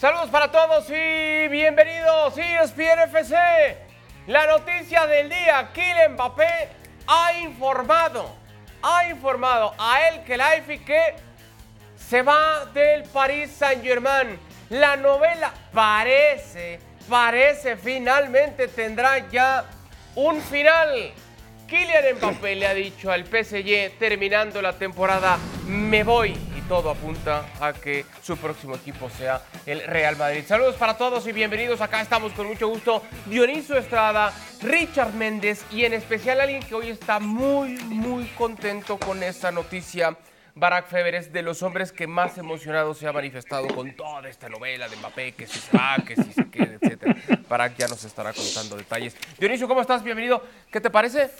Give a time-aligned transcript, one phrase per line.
[0.00, 2.32] Saludos para todos y bienvenidos.
[2.38, 3.36] ESPN FC.
[4.28, 6.68] La noticia del día, Kylian Mbappé
[7.06, 8.34] ha informado,
[8.80, 11.16] ha informado a El Khelaifi que
[11.98, 14.38] se va del Paris Saint-Germain.
[14.70, 19.66] La novela parece, parece finalmente tendrá ya
[20.14, 21.12] un final.
[21.66, 25.36] Kylian Mbappé le ha dicho al PSG terminando la temporada,
[25.66, 30.44] me voy todo apunta a que su próximo equipo sea el Real Madrid.
[30.46, 31.80] Saludos para todos y bienvenidos.
[31.80, 33.02] Acá estamos con mucho gusto.
[33.26, 39.20] Dionisio Estrada, Richard Méndez y en especial alguien que hoy está muy, muy contento con
[39.24, 40.16] esta noticia.
[40.54, 44.48] Barack Feber es de los hombres que más emocionado se ha manifestado con toda esta
[44.48, 47.16] novela de Mbappé, que si se va, que si se queda, etc.
[47.48, 49.16] Barack ya nos estará contando detalles.
[49.40, 50.04] Dionisio, ¿cómo estás?
[50.04, 50.40] Bienvenido.
[50.70, 51.32] ¿Qué te parece?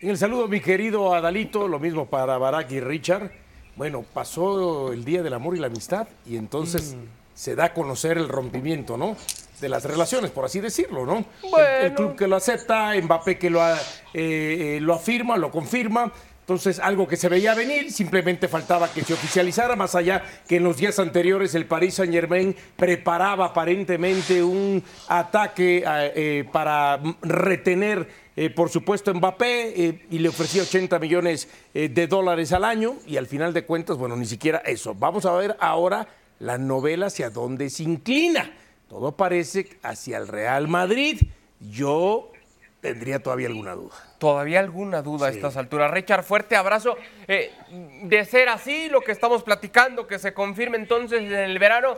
[0.00, 3.41] El saludo, mi querido Adalito, lo mismo para Barack y Richard.
[3.76, 6.94] Bueno, pasó el Día del Amor y la Amistad y entonces
[7.34, 9.16] se da a conocer el rompimiento, ¿no?
[9.60, 11.18] De las relaciones, por así decirlo, ¿no?
[11.18, 11.94] El- El, Bueno.
[11.94, 13.78] club que lo acepta, Mbappé que lo, ha-
[14.12, 16.12] eh, eh, lo afirma, lo confirma.
[16.40, 20.64] Entonces, algo que se veía venir, simplemente faltaba que se oficializara, más allá que en
[20.64, 28.08] los días anteriores el Paris Saint Germain preparaba aparentemente un ataque eh, para mm, retener,
[28.34, 32.96] eh, por supuesto, Mbappé eh, y le ofrecía 80 millones eh, de dólares al año
[33.06, 34.94] y al final de cuentas, bueno, ni siquiera eso.
[34.94, 38.50] Vamos a ver ahora la novela hacia dónde se inclina.
[38.88, 41.20] Todo parece hacia el Real Madrid.
[41.60, 42.32] Yo
[42.80, 43.94] tendría todavía alguna duda.
[44.18, 45.90] Todavía alguna duda a estas alturas.
[45.90, 46.96] Richard, fuerte abrazo.
[47.26, 51.96] De ser así, lo que estamos platicando, que se confirme entonces en el verano,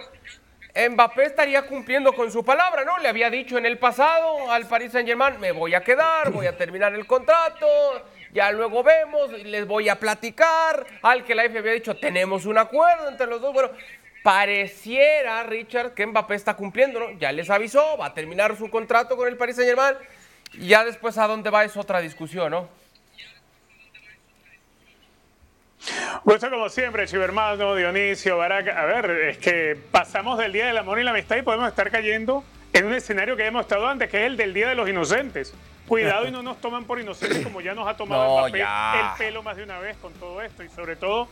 [0.76, 2.98] Mbappé estaría cumpliendo con su palabra, ¿no?
[2.98, 6.46] Le había dicho en el pasado al Paris Saint Germain, me voy a quedar, voy
[6.46, 7.66] a terminar el contrato,
[8.32, 10.84] ya luego vemos, les voy a platicar.
[11.02, 13.52] Al que la F había dicho, tenemos un acuerdo entre los dos.
[13.52, 13.70] Bueno,
[14.24, 17.10] pareciera, Richard, que Mbappé está cumpliendo, ¿no?
[17.20, 19.96] Ya les avisó, va a terminar su contrato con el Paris Saint Germain.
[20.54, 22.68] Y ya después a dónde va es otra discusión, ¿no?
[26.24, 28.68] Gusto como siempre, Chivermano, Dionisio, Barack.
[28.68, 31.90] A ver, es que pasamos del Día del Amor y la Amistad y podemos estar
[31.90, 34.88] cayendo en un escenario que hemos estado antes, que es el del Día de los
[34.88, 35.54] Inocentes.
[35.86, 39.10] Cuidado y no nos toman por inocentes como ya nos ha tomado No, Mbappé ya.
[39.12, 41.28] el pelo más de una vez con todo esto y sobre todo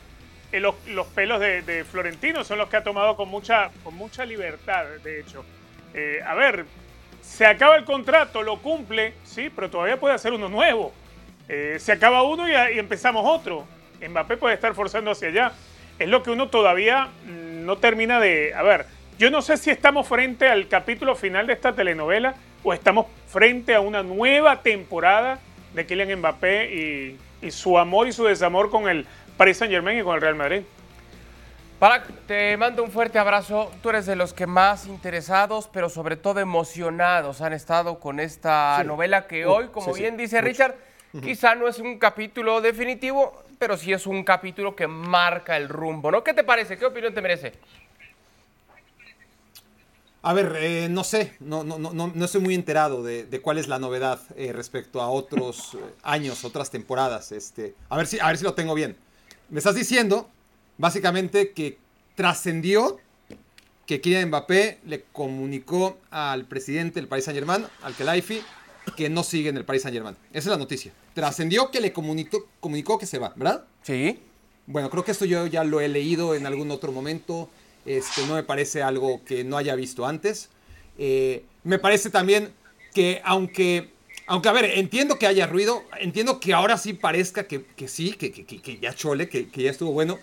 [0.53, 3.95] eh, los, los pelos de, de Florentino son los que ha tomado con mucha, con
[3.95, 5.43] mucha libertad, de hecho.
[5.95, 6.67] Eh, a ver,
[7.23, 10.93] se acaba el contrato, lo cumple, sí, pero todavía puede hacer uno nuevo.
[11.49, 13.67] Eh, se acaba uno y, y empezamos otro.
[14.09, 15.53] Mbappé puede estar forzando hacia allá.
[15.99, 18.53] Es lo que uno todavía mm, no termina de...
[18.55, 18.87] A ver,
[19.19, 23.75] yo no sé si estamos frente al capítulo final de esta telenovela o estamos frente
[23.75, 25.39] a una nueva temporada
[25.75, 29.99] de Kylian Mbappé y, y su amor y su desamor con el Paris Saint Germain
[29.99, 30.63] y con el Real Madrid.
[31.81, 33.73] Barack, te mando un fuerte abrazo.
[33.83, 38.79] Tú eres de los que más interesados, pero sobre todo emocionados han estado con esta
[38.81, 38.87] Sí.
[38.87, 40.47] novela que Uh, hoy, como sí, sí, bien dice mucho.
[40.47, 40.75] Richard,
[41.21, 46.11] quizá no es un capítulo definitivo, pero sí es un capítulo que marca el rumbo,
[46.11, 46.25] ¿no?
[46.25, 46.77] ¿Qué te parece?
[46.77, 47.53] ¿Qué opinión te merece?
[50.21, 53.59] A ver, eh, no sé, no, no, no, no estoy muy enterado de, de cuál
[53.59, 57.31] es la novedad eh, respecto a otros eh, años, otras temporadas.
[57.31, 58.97] Este, a, ver si, a ver si lo tengo bien.
[59.49, 60.29] Me estás diciendo,
[60.77, 61.79] básicamente, que
[62.17, 62.99] trascendió
[63.87, 68.43] que Kylian Mbappé le comunicó al presidente del Paris Saint Germain, al Khelaifi,
[68.97, 70.17] que no sigue en el Paris Saint Germain.
[70.31, 70.93] Esa es la noticia.
[71.15, 73.65] Trascendió que le comunicó, comunicó que se va, ¿verdad?
[73.83, 74.19] Sí.
[74.67, 77.49] Bueno, creo que esto yo ya lo he leído en algún otro momento.
[77.85, 80.49] Este, no me parece algo que no haya visto antes.
[80.99, 82.53] Eh, me parece también
[82.95, 83.91] que aunque,
[84.27, 88.13] aunque, a ver, entiendo que haya ruido, entiendo que ahora sí parezca que, que sí,
[88.13, 90.19] que, que- que- ya chole, que, que ya estuvo bueno,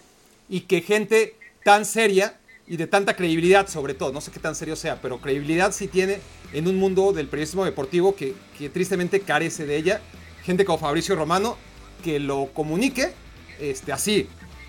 [0.47, 2.38] y que gente tan seria
[2.69, 5.87] y de tanta credibilidad sobre todo, no sé qué tan serio sea, pero credibilidad sí
[5.87, 6.19] tiene
[6.53, 10.01] en un mundo del periodismo deportivo que, que tristemente carece de ella.
[10.43, 11.57] Gente como Fabricio Romano
[12.03, 13.11] que lo comunique
[13.59, 14.27] este, así.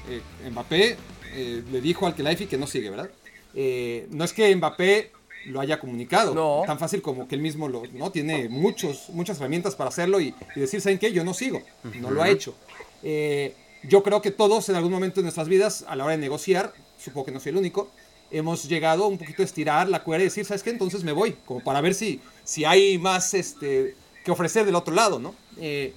[0.08, 0.96] Eh, Mbappé
[1.34, 3.10] eh, le dijo al Kelaifi que no sigue, ¿verdad?
[3.54, 5.12] Eh, no es que Mbappé
[5.46, 6.62] lo haya comunicado, No.
[6.66, 8.10] tan fácil como que él mismo lo, ¿no?
[8.10, 11.12] Tiene muchos, muchas herramientas para hacerlo y, y decir, ¿saben qué?
[11.12, 11.62] Yo no sigo,
[12.00, 12.54] no lo ha hecho.
[13.02, 16.18] Eh, yo creo que todos en algún momento de nuestras vidas, a la hora de
[16.18, 17.90] negociar, supongo que no soy el único,
[18.30, 20.70] hemos llegado un poquito a estirar la cuerda y decir, ¿sabes qué?
[20.70, 23.94] Entonces me voy, como para ver si, si hay más este,
[24.24, 25.34] que ofrecer del otro lado, ¿no?
[25.58, 25.94] Eh,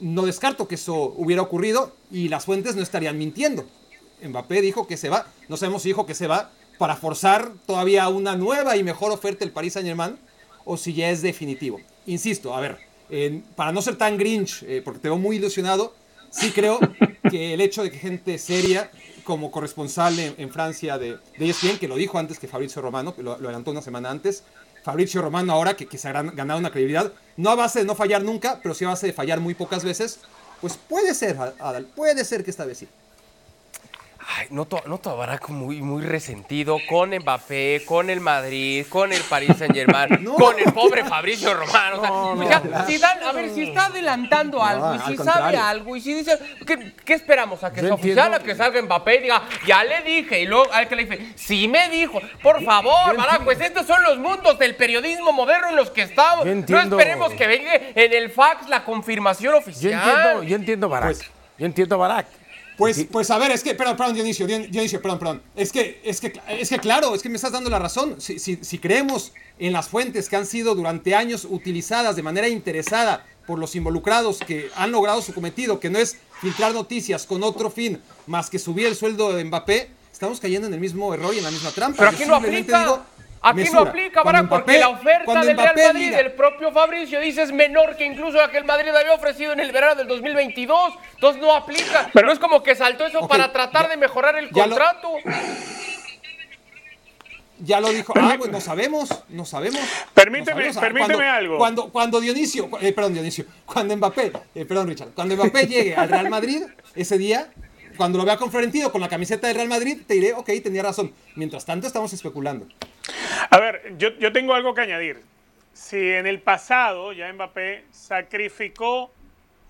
[0.00, 3.64] no descarto que eso hubiera ocurrido y las fuentes no estarían mintiendo.
[4.22, 8.08] Mbappé dijo que se va, no sabemos si dijo que se va para forzar todavía
[8.08, 10.18] una nueva y mejor oferta del Paris Saint Germain
[10.64, 11.80] o si ya es definitivo.
[12.06, 12.78] Insisto, a ver,
[13.10, 15.94] eh, para no ser tan grinch, eh, porque te veo muy ilusionado,
[16.30, 16.78] sí creo
[17.34, 18.92] que el hecho de que gente seria,
[19.24, 23.24] como corresponsal en, Francia de, de ESPN, que lo dijo antes que Fabrizio Romano, que
[23.24, 24.44] lo, adelantó una semana antes,
[24.84, 27.96] Fabrizio Romano ahora que, que se ha ganado una credibilidad, no a base de no
[27.96, 30.20] fallar nunca, pero sí a base de fallar muy pocas veces,
[30.60, 32.88] pues puede ser, Adal, puede ser que esta vez sí.
[34.26, 39.20] Ay, noto, noto a Barack muy, muy resentido con Mbappé, con el Madrid, con el
[39.22, 40.34] Paris Saint Germain, No.
[40.36, 41.98] con el pobre Fabricio Romano.
[41.98, 42.86] O sea, No, ya, no.
[42.86, 46.38] si dan- a ver, si está adelantando algo y si sabe algo y si dice,
[46.66, 47.62] ¿qué, qué esperamos?
[47.64, 48.32] ¿A que Yo sea oficial?
[48.34, 50.40] ¿A que salga Mbappé y diga, ya le dije?
[50.40, 52.18] Y luego al que le dice, sí me dijo.
[52.42, 56.46] Por favor, Barack, pues estos son los mundos del periodismo moderno en los que estamos.
[56.46, 59.92] Yo No esperemos que venga en el fax la confirmación Yo oficial.
[59.92, 61.08] entiendo, yo entiendo Barak.
[61.16, 62.26] Pues- yo entiendo Barak.
[62.76, 65.42] Pues, pues a ver, es que, perdón, perdón, Dionisio, Dion- Dionisio, perdón, perdón.
[65.54, 68.20] Es que, es que, es que claro, es que me estás dando la razón.
[68.20, 72.48] Si, si, si creemos en las fuentes que han sido durante años utilizadas de manera
[72.48, 77.42] interesada por los involucrados que han logrado su cometido, que no es filtrar noticias con
[77.44, 81.32] otro fin más que subir el sueldo de Mbappé, estamos cayendo en el mismo error
[81.34, 81.98] y en la misma trampa.
[81.98, 82.80] Pero Yo aquí no aplica.
[82.80, 83.02] digo,
[83.46, 83.82] Aquí mesura.
[83.82, 87.20] no aplica, Barack, porque Mbappé- la oferta del Real Mbappé Madrid, diga- el propio Fabricio,
[87.20, 90.06] dice es menor que incluso la que el Madrid había ofrecido en el verano del
[90.08, 90.94] 2022.
[91.14, 92.08] Entonces no aplica.
[92.12, 94.70] Pero no es como que saltó eso para tratar ya- de mejorar el ya lo-
[94.76, 95.12] contrato.
[97.60, 98.12] Ya lo dijo.
[98.16, 99.80] Ah, pues no sabemos, no sabemos.
[100.14, 100.76] Permíteme- No sabemos.
[100.76, 101.58] Ah, permíteme cuando, algo.
[101.58, 106.08] Cuando, cuando Dionisio, eh, perdón, Dionisio, cuando Mbappé, eh, perdón, Richard, cuando Mbappé llegue al
[106.08, 106.62] Real Madrid,
[106.96, 107.48] ese día,
[107.96, 110.82] cuando lo vea con Florentino con la camiseta del Real Madrid, te diré, ok, tenía
[110.82, 111.12] razón.
[111.36, 112.66] Mientras tanto, estamos especulando.
[113.50, 115.20] A ver, yo, yo tengo algo que añadir.
[115.72, 119.10] Si en el pasado ya Mbappé sacrificó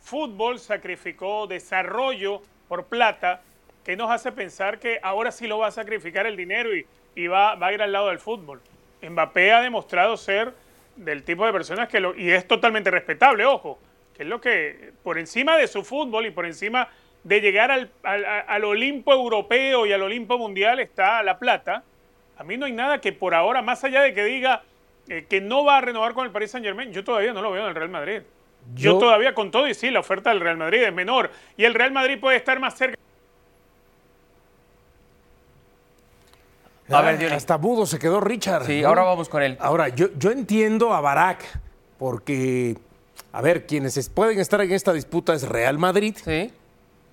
[0.03, 3.41] fútbol, sacrificó desarrollo por plata,
[3.85, 7.27] ¿qué nos hace pensar que ahora sí lo va a sacrificar el dinero y, y
[7.27, 8.61] va, va a ir al lado del fútbol?
[9.03, 10.53] Mbappé ha demostrado ser
[10.97, 12.15] del tipo de personas que lo...
[12.17, 13.79] Y es totalmente respetable, ojo,
[14.17, 16.89] que es lo que por encima de su fútbol y por encima
[17.25, 21.83] de llegar al, al- al Olimpo europeo y al Olimpo mundial está la plata.
[22.37, 24.63] A mí no hay nada que por ahora, más allá de que diga
[25.09, 27.51] eh, que no va a renovar con el Paris Saint Germain, yo todavía no lo
[27.53, 28.23] veo en el Real Madrid.
[28.75, 31.65] Yo, Yo- todavía con todo y sí, la oferta del Real Madrid es menor y
[31.65, 32.97] el Real Madrid puede estar más cerca.
[36.91, 37.37] A ver, Ah, Dionisio.
[37.37, 38.65] Hasta mudo se quedó Richard.
[38.67, 38.89] Sí, ¿no?
[38.89, 39.57] ahora vamos con él.
[39.61, 41.43] Ahora, yo, yo entiendo a Barak,
[41.99, 42.77] porque,
[43.33, 46.53] a ver, quienes es- pueden estar en esta disputa es Real Madrid Sí.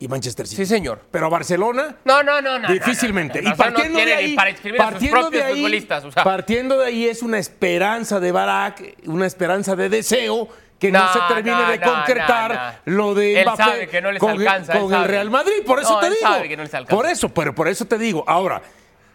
[0.01, 0.65] Y Manchester City.
[0.65, 0.99] Sí, señor.
[1.11, 2.67] Pero Barcelona, No, no, no, no.
[2.67, 3.39] difícilmente.
[3.39, 3.55] no, no, no.
[3.55, 6.05] y partiendo de ahí, para inscribir a sus partiendo de ahí, futbolistas.
[6.05, 10.49] O sea, partiendo de ahí es una esperanza de Barak, una esperanza de deseo
[10.79, 14.31] que no, se termine de concretar lo de Él Mbappé sabe que no les con,
[14.31, 15.03] alcanza, con el.
[15.03, 15.63] Real Madrid.
[15.63, 16.21] Por eso te digo.
[16.21, 16.95] sabe que no les alcanza.
[16.95, 18.23] Por eso, pero por eso te digo.
[18.25, 18.63] Ahora,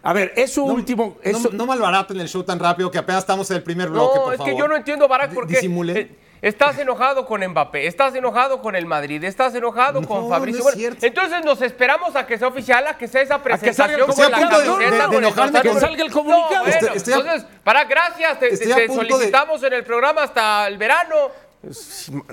[0.03, 1.17] a ver, eso último.
[1.23, 3.93] No, Eso, no malbaraten el show tan rápido que apenas estamos en el primer No,
[3.93, 4.53] bloque, por es favor.
[4.53, 5.99] que yo no entiendo, Barack, porque disimule.
[5.99, 10.59] eh, estás enojado con Mbappé, estás enojado con el Madrid, estás enojado No, con Fabricio.
[10.63, 11.05] no es Bueno, cierto.
[11.05, 14.45] entonces nos esperamos a que sea oficial, a que sea esa que salga presentación comunicado.
[14.45, 14.85] a con de
[15.17, 16.53] el dorsal, que salga el comunicado.
[16.55, 19.83] No, bueno, Estoy- estoy a- entonces, Barack, gracias, te, te punto de- solicitamos en el
[19.83, 21.15] programa hasta el verano.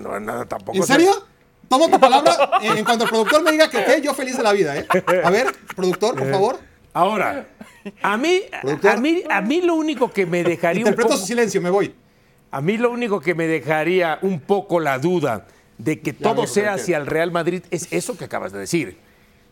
[0.00, 0.76] no, nada, tampoco.
[0.76, 1.10] ¿En serio?
[1.68, 4.42] Tomo tu palabra en, en cuanto el productor me diga que ok, yo feliz de
[4.42, 4.86] la vida, ¿eh?
[5.24, 6.58] A ver, productor, Eh, por favor.
[6.94, 7.48] Ahora,
[8.02, 8.42] a mí,
[8.84, 11.92] a mí, a mí lo único que me dejaría un poco, su silencio, me voy.
[12.52, 15.46] a mí lo único que me dejaría un poco la duda
[15.76, 18.96] de que todo dijo, sea hacia el Real Madrid es eso que acabas de decir.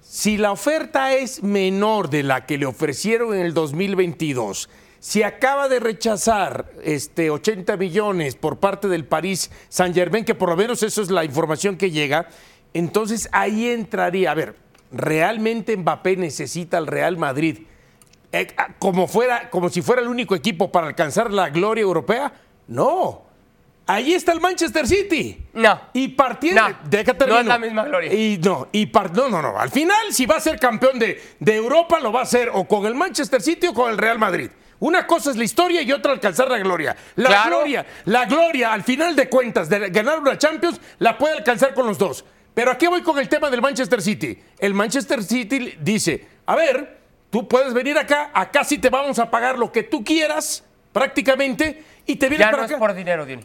[0.01, 4.69] Si la oferta es menor de la que le ofrecieron en el 2022,
[5.01, 10.49] si acaba de rechazar este 80 millones por parte del París Saint Germain, que por
[10.49, 12.29] lo menos eso es la información que llega,
[12.73, 14.55] entonces ahí entraría, a ver,
[14.93, 17.59] ¿realmente Mbappé necesita al Real Madrid
[18.33, 22.33] eh, ah, como, fuera, como si fuera el único equipo para alcanzar la gloria europea?
[22.69, 23.23] No.
[23.87, 25.45] Ahí está el Manchester City.
[25.55, 25.79] No.
[25.93, 26.67] Y partiendo.
[26.69, 28.13] No, Déjate no es la misma gloria.
[28.15, 29.59] Y no, y par- no, no, no.
[29.59, 32.65] Al final, si va a ser campeón de, de Europa, lo va a hacer o
[32.65, 34.51] con el Manchester City o con el Real Madrid.
[34.79, 36.97] Una cosa es la historia y otra alcanzar la gloria.
[37.17, 37.57] La Claro.
[37.59, 41.87] gloria, la gloria, al final de cuentas, de ganar una Champions, la puede alcanzar con
[41.87, 42.25] los dos.
[42.55, 44.39] Pero aquí voy con el tema del Manchester City.
[44.59, 46.99] El Manchester City dice, a ver,
[47.31, 51.83] tú puedes venir acá, acá sí te vamos a pagar lo que tú quieras, prácticamente,
[52.07, 53.45] y te vienes Ya para no es por dinero, Dini.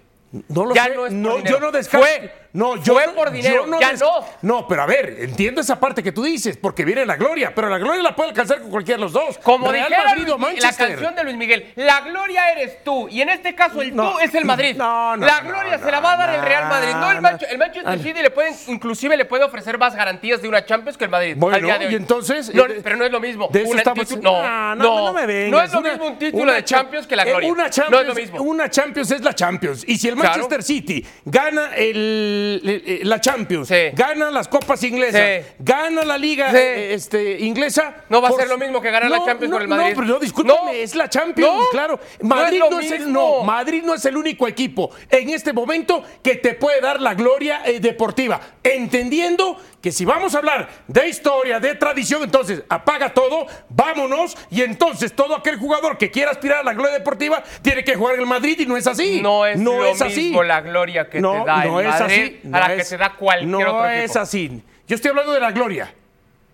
[0.50, 0.96] No lo Ya sé.
[0.96, 2.06] no es no, yo no descarto.
[2.06, 2.48] Fue.
[2.54, 4.26] No, yo Fue no- por dinero, yo ya no.
[4.42, 7.70] No, pero a ver, entiendo esa parte que tú dices, porque viene la gloria, pero
[7.70, 9.38] la gloria la puede alcanzar con cualquiera de los dos.
[9.44, 10.88] Como Real dijera Madrid la Manchester.
[10.90, 13.08] canción de Luis Miguel, la gloria eres tú.
[13.10, 14.12] Y en este caso el No.
[14.14, 14.76] tú es el Madrid.
[14.76, 16.92] No, no, la no, gloria no, se la va a dar el no, Real Madrid.
[16.94, 17.22] No el, no.
[17.22, 18.00] Manche- el Manchester.
[18.00, 21.36] City le pueden, inclusive le puede ofrecer más garantías de una Champions que el Madrid.
[21.38, 21.94] Bueno, al día de hoy.
[21.94, 23.50] y entonces, No, eh, pero no es lo mismo.
[23.52, 25.52] De eso Una estamos- título- no, no, no, no me vengas.
[25.52, 27.52] No es lo mismo un título de cha- Champions que la eh, gloria.
[27.52, 28.42] Una no Champions, es lo mismo.
[28.42, 29.84] Una Champions es la Champions.
[29.88, 30.30] Y si el Claro.
[30.48, 33.76] Manchester City gana el- el- la Champions, Sí.
[33.94, 35.52] gana las copas inglesas, Sí.
[35.60, 36.58] gana la liga Sí.
[36.58, 38.04] eh, este, inglesa.
[38.10, 39.90] No va a por- ser lo mismo que ganar la Champions no, con el Madrid.
[39.90, 40.70] No, pero no, discúlpame, No.
[40.72, 41.70] es la Champions, No.
[41.72, 42.00] claro.
[42.22, 45.54] No Madrid es no es, el, no, Madrid no es el único equipo en este
[45.54, 50.70] momento que te puede dar la gloria eh, deportiva, entendiendo que si vamos a hablar
[50.88, 56.32] de historia, de tradición, entonces apaga todo, vámonos y entonces todo aquel jugador que quiera
[56.32, 59.22] aspirar a la gloria deportiva tiene que jugar en el Madrid y no es así.
[59.22, 60.07] No es lo así.
[60.16, 62.76] Mismo la gloria que no, te da no el es Madrid así, a no la
[62.76, 64.06] que te da cualquier no otro equipo.
[64.06, 64.64] es así.
[64.88, 65.94] Yo estoy hablando de la gloria.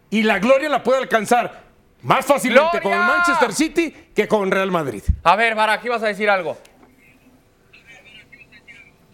[0.09, 1.63] Y la gloria la puede alcanzar
[2.03, 2.99] más fácilmente con el.
[2.99, 5.03] Manchester City que con Real Madrid.
[5.23, 6.57] A ver, Vara, aquí vas a decir algo.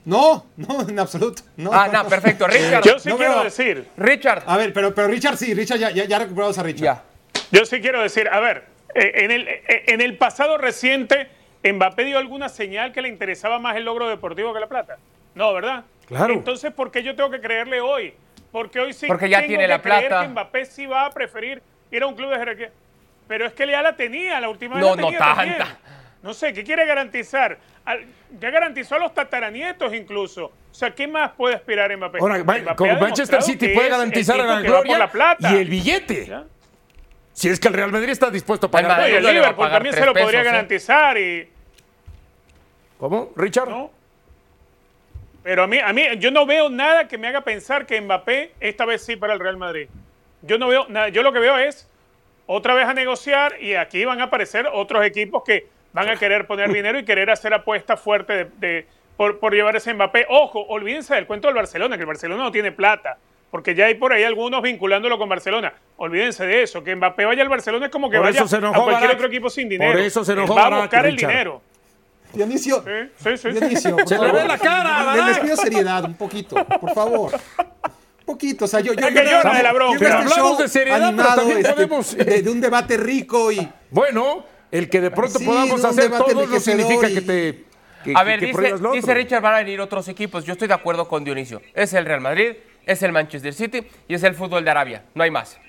[0.05, 1.43] No, no, en absoluto.
[1.58, 1.72] No.
[1.74, 2.48] Ah, no, perfecto.
[2.48, 2.84] Richard.
[2.84, 4.43] Yo sí No quiero decir, Richard.
[4.48, 6.84] A ver, pero, pero Richard sí, Richard ya, ya, ya recuperamos a Richard.
[6.84, 7.03] Ya.
[7.51, 8.65] yo sí quiero decir, a ver,
[8.96, 11.29] eh, en el, eh, en el pasado reciente,
[11.63, 14.97] Mbappé dio alguna señal que le interesaba más el logro deportivo que la plata.
[15.35, 15.83] No, ¿verdad?
[16.07, 16.33] Claro.
[16.33, 18.13] Entonces, ¿por qué yo tengo que creerle hoy?
[18.51, 20.21] Porque hoy sí Porque ya tengo tiene que la creer plata.
[20.23, 21.61] que Mbappé sí va a preferir
[21.91, 22.71] ir a un club de jerarquía.
[23.27, 25.57] Pero es que ya la tenía, la última vez No, la no tenía también.
[25.57, 25.77] tanta.
[26.23, 27.57] No sé, ¿qué quiere garantizar?
[27.85, 28.05] Al-
[28.39, 30.45] ya garantizó a los tataranietos incluso.
[30.45, 32.17] O sea, ¿qué más puede aspirar Mbappé?
[32.19, 35.53] Ahora, Mbappé con Manchester City puede garantizar tipo la gloria la plata.
[35.53, 36.25] y el billete.
[36.25, 36.43] ¿Ya?
[37.39, 39.10] Si es que el Real Madrid está dispuesto a pagar.
[39.10, 40.43] Y el Liverpool también se lo podría pesos, ¿eh?
[40.43, 41.50] garantizar y
[43.00, 43.69] ¿Cómo, Richard?
[43.69, 43.91] ¿no?
[45.41, 48.51] Pero a mí, a mí, yo no veo nada que me haga pensar que Mbappé
[48.60, 49.88] esta vez sí para el Real Madrid.
[50.41, 51.08] Yo no veo nada.
[51.08, 51.88] Yo lo que veo es
[52.46, 56.46] otra vez a negociar y aquí van a aparecer otros equipos que van a querer
[56.46, 60.25] poner dinero y querer hacer apuestas fuertes de, de- por, por llevar ese Mbappé.
[60.27, 63.17] Ojo, olvídense del cuento del Barcelona, que el Barcelona no tiene plata.
[63.51, 65.73] Porque ya hay por ahí algunos vinculándolo con Barcelona.
[65.97, 66.83] Olvídense de eso.
[66.83, 69.13] Que Mbappé vaya al Barcelona es como que Por vaya a cualquier Barak.
[69.15, 69.91] otro equipo sin dinero.
[69.93, 71.29] Por eso se enojó Él va a Barak, buscar el Richard.
[71.31, 71.61] dinero.
[72.33, 72.91] Dionisio, Sí,
[73.23, 73.49] sí, sí.
[73.51, 75.41] Dionisio, por Se le ve la cara, Les Barak.
[75.41, 77.31] pido seriedad, un poquito, por favor.
[77.33, 79.97] Un poquito, o sea, yo, yo, Es que yo- yo- de la bronca.
[79.97, 83.51] Pero este hablamos de seriedad, pero animado, también este, podemos- de, de un debate rico
[83.51, 87.13] y Bueno, el que de pronto Sí, podamos un hacer debate todo no significa y-
[87.15, 87.63] que te.
[88.03, 89.13] que- A ver, que dice, dice.
[89.15, 90.45] Richard, van a venir otros equipos.
[90.45, 91.63] Yo estoy de acuerdo con Dionisio.
[91.73, 92.53] Es el Real Madrid,
[92.91, 95.03] es el Manchester City y es el fútbol de Arabia.
[95.13, 95.60] No hay más.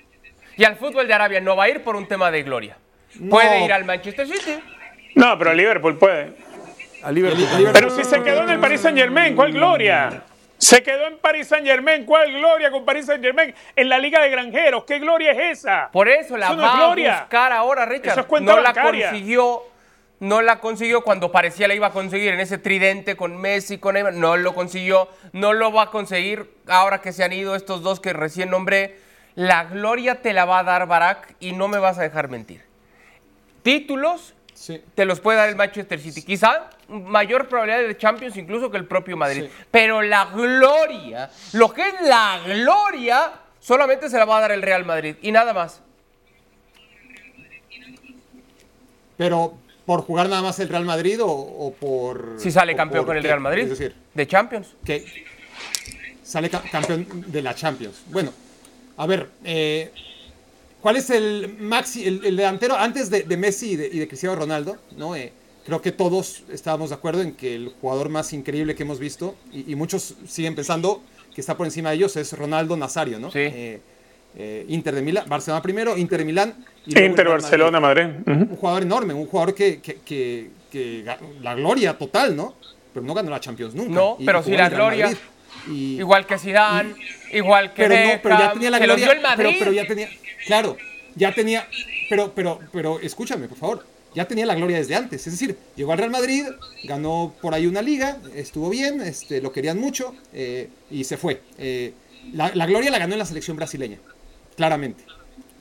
[0.57, 2.77] Y al fútbol de Arabia no va a ir por un tema de gloria.
[3.29, 4.59] Puede ir al Manchester City.
[5.15, 6.33] No, pero Liverpool puede.
[7.03, 7.69] A Liverpool.
[7.73, 10.23] Pero si se quedó en el Paris Saint Germain, ¿cuál gloria?
[10.57, 13.53] Se quedó en Paris Saint Germain, ¿cuál gloria con Paris Saint Germain?
[13.75, 15.89] En la Liga de Granjeros, ¿qué gloria es esa?
[15.91, 17.19] Por eso la Eso no va es a gloria.
[17.21, 18.11] buscar ahora, Richard.
[18.11, 19.63] Eso es cuenta no la consiguió.
[20.21, 23.95] No la consiguió cuando parecía la iba a conseguir en ese tridente con Messi, con
[23.95, 24.13] Neymar.
[24.13, 25.09] No lo consiguió.
[25.33, 28.99] No lo va a conseguir ahora que se han ido estos dos que recién nombré.
[29.33, 32.61] La gloria te la va a dar Barak y no me vas a dejar mentir.
[33.63, 34.79] Títulos Sí.
[34.93, 36.21] te los puede dar el Manchester City.
[36.21, 39.45] Quizá mayor probabilidad de Champions incluso que el propio Madrid.
[39.45, 39.63] Sí.
[39.71, 44.61] Pero la gloria, lo que es la gloria, solamente se la va a dar el
[44.61, 45.81] Real Madrid y nada más.
[49.17, 49.57] Pero
[49.91, 53.23] por jugar nada más el Real Madrid o, o por Si sale campeón con el?
[53.23, 54.69] Real Madrid Es decir, de Champions.
[54.85, 55.03] que
[56.23, 57.97] sale ca- campeón de la Champions.
[58.07, 58.31] Bueno,
[58.95, 59.91] a ver, eh,
[60.79, 64.07] ¿cuál es el maxi, el, el delantero antes de, de Messi y de, y de
[64.07, 64.77] Cristiano Ronaldo?
[64.95, 65.13] ¿no?
[65.13, 65.33] Eh,
[65.65, 69.35] creo que todos estábamos de acuerdo en que el jugador más increíble que hemos visto,
[69.51, 71.03] y, y muchos siguen pensando
[71.35, 73.29] que está por encima de ellos, es Ronaldo Nazario, ¿no?
[73.29, 73.39] Sí.
[73.43, 76.65] Eh, Inter de Milán, Barcelona primero, Inter de Milán.
[76.85, 78.05] Inter, Madrid Barcelona, Madrid.
[78.25, 81.05] Un jugador enorme, un jugador que, que, que-
[81.41, 82.55] la gloria total, ¿no?
[82.93, 83.91] Pero no ganó la Champions nunca.
[83.91, 85.11] No, Y- pero sí la gloria.
[85.69, 86.95] Y- Igual que Zidane,
[87.33, 89.05] igual que pero no, pero ya tenía la gloria.
[89.05, 89.45] dio el Madrid.
[89.47, 90.09] Pero, pero ya tenía,
[90.47, 90.77] claro,
[91.15, 91.67] ya tenía,
[92.09, 93.85] pero, pero, pero escúchame, por favor,
[94.15, 95.27] ya tenía la gloria desde antes.
[95.27, 96.45] Es decir, llegó al Real Madrid,
[96.85, 101.41] ganó por ahí una liga, estuvo bien, este, lo querían mucho eh, y se fue.
[101.59, 101.93] Eh,
[102.33, 103.97] la, la gloria la ganó en la selección brasileña,
[104.55, 105.03] claramente.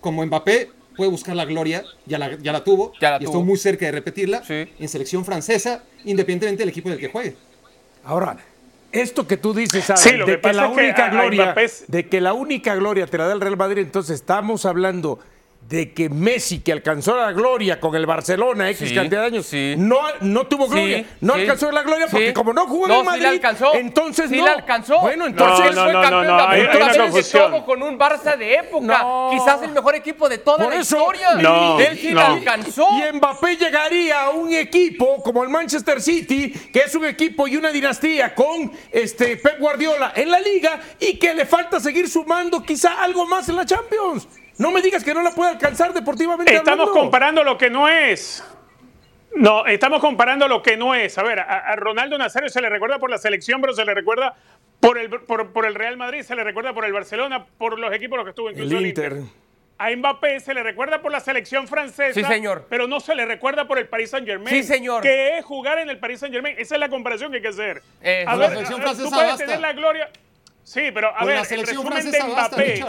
[0.00, 0.70] Como Mbappé
[1.00, 3.30] puede buscar la gloria, ya la, ya la tuvo, Ya la y tuvo.
[3.30, 4.68] estuvo muy cerca de repetirla Sí.
[4.78, 7.36] en selección francesa, independientemente del equipo en el que juegue.
[8.04, 8.36] Ahora,
[8.92, 11.54] esto que tú dices, Sí, de que la que única gloria,
[11.88, 15.20] de que la única gloria te la da el Real Madrid, entonces estamos hablando
[15.70, 19.46] de que Messi, que alcanzó la gloria con el Barcelona X Sí, cantidad de años,
[19.46, 19.74] sí.
[19.78, 22.32] no, no tuvo Sí, gloria, no sí, alcanzó la gloria porque sí.
[22.34, 23.74] como no jugó en No, Madrid, la alcanzó.
[23.74, 24.46] entonces sí no.
[24.46, 24.98] la alcanzó.
[25.00, 28.54] Bueno, entonces Él No, fue no, campeón no, de una todo con un Barça de
[28.54, 28.84] época.
[29.02, 29.28] No.
[29.30, 31.34] Quizás el mejor equipo de toda Por la eso, historia.
[31.36, 32.20] No, Él sí no.
[32.20, 32.88] la alcanzó.
[32.98, 37.56] Y Mbappé llegaría a un equipo como el Manchester City, que es un equipo y
[37.56, 42.60] una dinastía con este Pep Guardiola en la liga y que le falta seguir sumando
[42.62, 44.26] quizá algo más en la Champions.
[44.60, 47.00] No me digas que no la puede alcanzar deportivamente Estamos hablando.
[47.00, 48.44] comparando lo que no es.
[49.34, 51.16] No, estamos comparando lo que no es.
[51.16, 53.94] A ver, a, a Ronaldo Nazario se le recuerda por la selección, pero se le
[53.94, 54.34] recuerda
[54.80, 57.92] por el, por, por el Real Madrid, se le recuerda por el Barcelona, por los
[57.94, 59.16] equipos en los que estuvo incluso El el Inter.
[59.78, 62.66] A Mbappé se le recuerda por la selección francesa, Sí, señor.
[62.68, 64.54] pero no se le recuerda por el Paris Saint Germain.
[64.54, 65.00] Sí, señor.
[65.02, 66.54] Que es jugar en el Paris Saint Germain.
[66.58, 67.82] Esa es la comparación que hay que hacer.
[68.02, 69.44] Eh, a la ver, selección a ver, tú francesa puedes basta.
[69.46, 70.10] tener la gloria.
[70.64, 72.84] Sí, pero a Con ver, la el resumen francesa de Mbappé.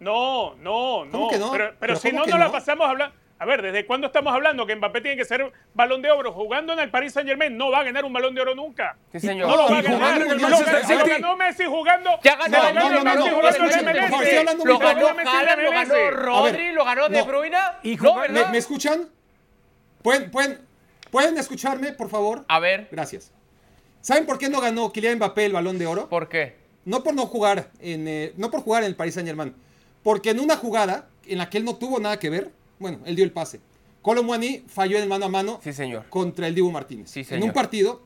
[0.00, 1.10] No, no, no.
[1.10, 1.52] ¿Cómo que no?
[1.52, 2.52] Pero, pero ¿Pero si no, no la no?
[2.52, 3.14] pasamos hablando.
[3.38, 6.32] A ver, ¿desde cuándo estamos hablando que Mbappé tiene que ser balón de oro?
[6.32, 8.96] Jugando en el Paris Saint Germain no va a ganar un balón de oro nunca.
[9.12, 9.48] Sí, señor.
[9.48, 10.22] No lo va a ganar.
[10.22, 12.10] en el Lo lo ganó Messi jugando.
[12.22, 14.64] Ya ganó, no, ganó no, no, Messi no, jugando en escuchen, MLS.
[14.64, 17.26] Lo ganó Jugando Messi en Haaland, lo ganó Rodri, lo ganó De no.
[17.26, 17.58] Bruyne.
[18.00, 18.14] No.
[18.28, 19.08] ¿Me, me escuchan?
[20.02, 20.60] ¿Pueden, pueden,
[21.10, 22.44] ¿Pueden escucharme, por favor?
[22.48, 23.32] A ver, Gracias.
[24.00, 26.08] ¿Saben por qué no ganó Kylian Mbappé el Balón de Oro?
[26.08, 26.56] ¿por qué?
[26.84, 29.54] No por no jugar en, eh, no por jugar en el Paris Saint Germain,
[30.04, 33.16] porque en una jugada en la que él no tuvo nada que ver, bueno, él
[33.16, 33.60] dio el pase.
[34.02, 36.04] Colomwani falló en el mano a mano Sí, señor.
[36.10, 37.10] contra el Dibu Martínez.
[37.10, 37.44] Sí, en señor.
[37.48, 38.02] un partido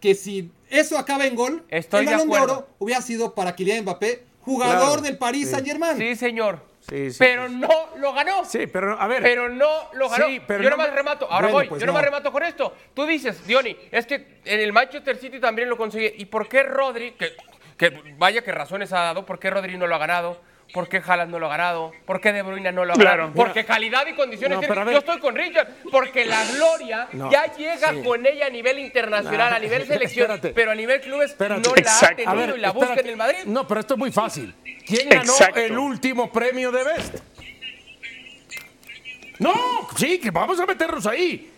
[0.00, 2.38] que si eso acaba en gol, Estoy el de Balón de.
[2.40, 5.52] Oro hubiera sido para Kylian Mbappé, jugador Claro, del Paris sí.
[5.52, 5.96] Saint Germain.
[5.96, 6.70] Sí, señor.
[6.80, 7.54] Sí, sí, pero sí.
[7.54, 8.44] no lo ganó.
[8.44, 9.22] Sí, pero a ver.
[9.22, 10.26] Pero no lo ganó.
[10.26, 11.26] Sí, pero yo no nomás me- remato.
[11.30, 11.68] Ahora Bueno, voy.
[11.68, 11.98] pues yo no.
[12.00, 12.74] remato con esto.
[12.92, 16.12] Tú dices, Diony, es que en el Manchester City también lo consigue.
[16.18, 17.30] ¿Y por qué Rodri, que,
[17.78, 20.40] que vaya que razones ha dado, por qué Rodri no lo ha ganado?
[20.72, 21.92] ¿Por qué Haaland no lo ha ganado?
[22.06, 23.24] ¿Por qué De Bruyne no lo ha Claro.
[23.24, 23.34] ganado?
[23.34, 24.58] Porque calidad y condiciones.
[24.66, 24.90] No.
[24.90, 25.68] Yo estoy con Richard.
[25.90, 28.02] Porque la gloria No, ya llega sí.
[28.02, 30.30] con ella a nivel internacional, No, a nivel selección.
[30.30, 30.54] espérate.
[30.54, 31.68] Pero a nivel clubes Espérate.
[31.68, 33.00] no la ha tenido ver, y la busca espérate.
[33.08, 33.38] en el Madrid.
[33.44, 34.54] No, pero esto es muy fácil.
[34.86, 35.60] ¿Quién ganó Exacto.
[35.60, 37.16] el último premio de Best?
[39.38, 39.52] No,
[39.96, 41.50] sí, que vamos a meternos ahí.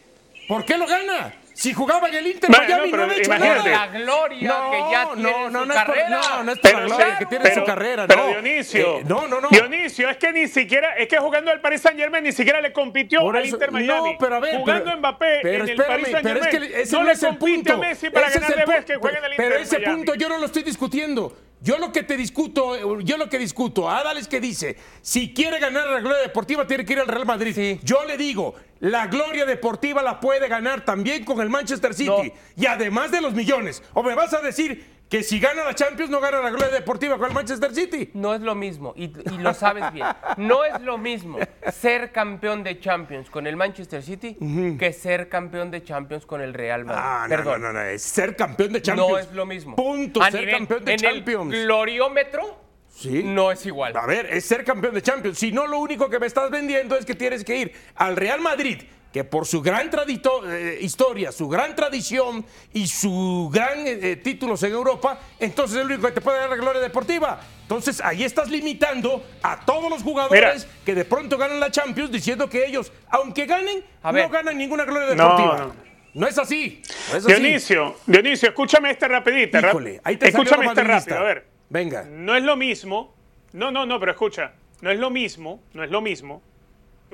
[0.48, 1.32] ¿Por qué lo gana?
[1.54, 3.70] Si jugaba en el Inter Bueno, Miami pero no había hecho imagínate.
[3.70, 3.86] nada.
[3.86, 6.08] La gloria No, que ya tiene no, no, su no es por- carrera.
[6.10, 8.28] no, no es por la Pero, gloria que tiene en su carrera, pero no.
[8.30, 9.48] Dionisio, Eh, no, no, no.
[9.50, 12.72] Dionisio, es que ni siquiera, es que jugando al Paris Saint Germain ni siquiera le
[12.72, 14.12] compitió Por al eso- Inter Miami.
[14.12, 16.46] No, pero a ver, jugando pero- Mbappé pero en el espérame, Paris Saint pero es
[16.46, 17.72] Germain, que ese no, no, le es el compite punto.
[17.72, 18.92] a Messi para Ese es ganarle el vez punto.
[18.92, 19.94] que juega en el Inter Pero ese Miami.
[19.96, 21.36] punto yo no lo estoy discutiendo.
[21.64, 25.58] Yo lo que te discuto, yo lo que discuto, Adal es que dice, si quiere
[25.58, 27.54] ganar la gloria deportiva tiene que ir al Real Madrid.
[27.54, 27.80] Sí.
[27.82, 32.10] Yo le digo, la gloria deportiva la puede ganar también con el Manchester City.
[32.10, 32.22] No.
[32.54, 33.82] Y además de los millones.
[33.94, 37.16] O me vas a decir que si gana la Champions no gana la gloria deportiva
[37.16, 38.10] con el Manchester City.
[38.14, 40.08] No es lo mismo, y, y lo sabes bien.
[40.38, 41.38] No es lo mismo
[41.72, 44.36] ser campeón de Champions con el Manchester City
[44.76, 47.00] que ser campeón de Champions con el Real Madrid.
[47.04, 47.62] Ah, no, Perdón.
[47.62, 49.08] no, no, no, es ser campeón de Champions.
[49.12, 49.76] No es lo mismo.
[49.76, 51.54] Punto, A ser nivel- campeón de en Champions.
[51.54, 53.22] el gloriómetro Sí.
[53.24, 53.96] no es igual.
[53.96, 55.38] A ver, es ser campeón de Champions.
[55.38, 58.40] Si no, lo único que me estás vendiendo es que tienes que ir al Real
[58.40, 58.82] Madrid,
[59.14, 64.16] que por su gran tradito- eh, historia, su gran tradición y su gran eh, eh,
[64.16, 67.40] títulos en Europa, entonces es el único que te puede dar la gloria deportiva.
[67.62, 70.74] Entonces ahí estás limitando a todos los jugadores Mira.
[70.84, 74.24] que de pronto ganan la Champions diciendo que ellos, aunque ganen, A ver.
[74.24, 75.58] no ganan ninguna gloria No, deportiva.
[75.58, 75.74] no.
[76.14, 76.82] No, es así.
[77.12, 77.34] no es así.
[77.34, 79.60] Dionisio, Dionisio, escúchame este rapidito.
[79.60, 81.14] rap- Híjole, ahí te escúchame este madridista.
[81.14, 81.46] rápido, a ver.
[81.68, 82.02] Venga.
[82.02, 83.14] No es lo mismo.
[83.52, 84.54] No, no, no, pero escucha.
[84.80, 86.42] No es lo mismo, no es lo mismo.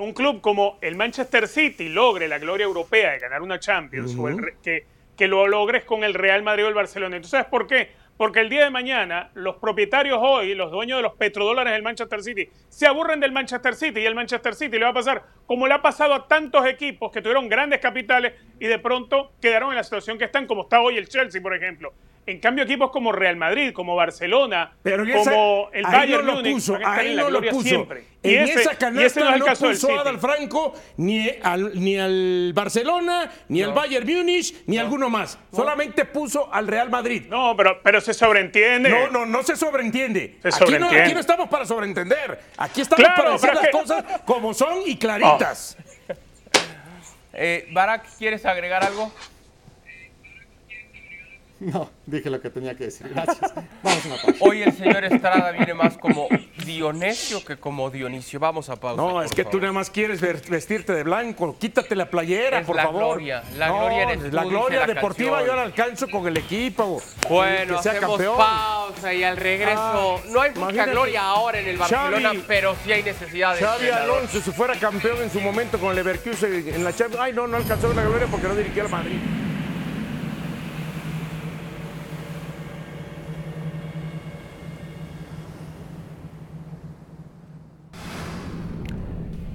[0.01, 4.29] Un club como el Manchester City logre la gloria europea de ganar una Champions o
[4.29, 4.85] el que,
[5.17, 7.21] que lo logres con el Real Madrid o el Barcelona.
[7.21, 7.91] ¿Tú sabes por qué?
[8.21, 12.23] Porque el día de mañana los propietarios hoy, los dueños de los petrodólares del Manchester
[12.23, 15.67] City, se aburren del Manchester City y el Manchester City le va a pasar como
[15.67, 19.77] le ha pasado a tantos equipos que tuvieron grandes capitales y de pronto quedaron en
[19.77, 21.95] la situación que están, como está hoy el Chelsea, por ejemplo.
[22.27, 26.27] En cambio, equipos como Real Madrid, como Barcelona, Pero en esa- como el ahí Bayern
[26.27, 27.69] no lo Múnich, puso, van a estar ahí en la no lo gloria puso.
[27.69, 28.05] siempre.
[28.23, 29.99] En y ese, esa y canasta ese no es el no caso del puso City.
[29.99, 35.39] Adal Franco ni al, ni al Barcelona, ni al Bayern Múnich, ni alguno más.
[35.51, 37.25] Solamente puso al Real Madrid.
[37.31, 38.89] No, pero, pero se sobreentiende.
[38.91, 40.39] No, no, no se sobreentiende.
[40.43, 42.41] Se aquí, no, aquí no estamos para sobreentender.
[42.57, 45.77] Aquí estamos Claro, para decir las que- cosas como son y claritas.
[47.33, 49.13] Eh, Barak, ¿quieres agregar algo?
[51.61, 53.09] No, dije lo que tenía que decir.
[53.11, 53.53] Gracias.
[53.83, 54.37] Vamos a una pausa.
[54.41, 56.27] Hoy el señor Estrada viene más como
[56.77, 58.39] Dionisio que como Dionisio.
[58.41, 59.01] Vamos a pausa.
[59.01, 59.63] No, es que tú favor.
[59.63, 61.57] nada más quieres ver- vestirte de blanco.
[61.59, 63.01] Quítate la playera, Es por la favor.
[63.17, 65.49] gloria, la No, gloria eres tú, La gloria la deportiva canción.
[65.51, 67.03] yo la alcanzo con el equipo.
[67.29, 68.37] Bueno, que sea hacemos campeón.
[68.37, 69.81] pausa y al regreso.
[69.81, 73.61] Ah, no hay mucha gloria ahora en el Barcelona, Xavi- pero sí hay necesidad de.
[73.61, 73.89] Xavi.
[73.89, 77.47] Alonso, si fuera campeón en su momento con el Leverkusen en la Champions, ay no,
[77.47, 79.19] no alcanzó la gloria porque no dirigió al Madrid.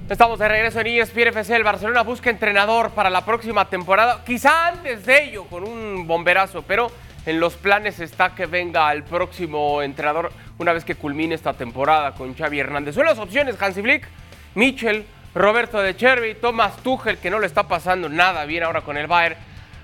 [0.08, 1.56] Estamos de regreso en ESPN FC.
[1.56, 4.22] El Barcelona busca entrenador para la próxima temporada.
[4.24, 6.92] Quizá antes de ello, con un bomberazo, pero
[7.26, 12.12] en los planes está que venga el próximo entrenador una vez que culmine esta temporada
[12.12, 12.94] con Xavi Hernández.
[12.94, 14.06] Son las opciones: Hansi Flick,
[14.54, 18.96] Mitchell, Roberto de Chervi, Thomas Tuchel, que no le está pasando nada bien ahora con
[18.96, 19.34] el Bayern.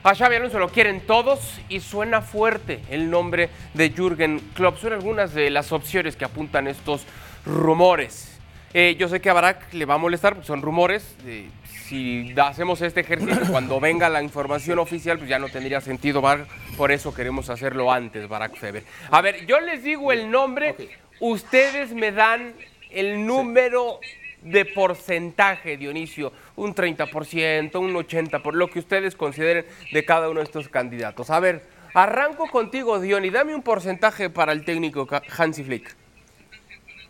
[0.04, 4.78] A Xavi Alonso lo quieren todos y suena fuerte el nombre de Jürgen Klopp.
[4.78, 7.06] Son algunas de las opciones que apuntan estos
[7.44, 8.31] rumores.
[8.74, 11.16] Eh, yo sé que a Barack le va a molestar porque son rumores.
[11.26, 11.48] Eh,
[11.86, 16.46] si hacemos este ejercicio cuando venga la información oficial, pues ya no tendría sentido, Barack.
[16.76, 18.84] Por eso queremos hacerlo antes, Barack Feber.
[19.10, 20.74] A ver, yo les digo el nombre,
[21.20, 22.54] ustedes me dan
[22.90, 24.00] el número
[24.40, 30.40] de porcentaje, Dionisio, un 30%, un 80%, por lo que ustedes consideren de cada uno
[30.40, 31.30] de estos candidatos.
[31.30, 31.62] A ver,
[31.94, 35.06] arranco contigo, Diony, dame un porcentaje para el técnico
[35.36, 36.01] Hansi Flick.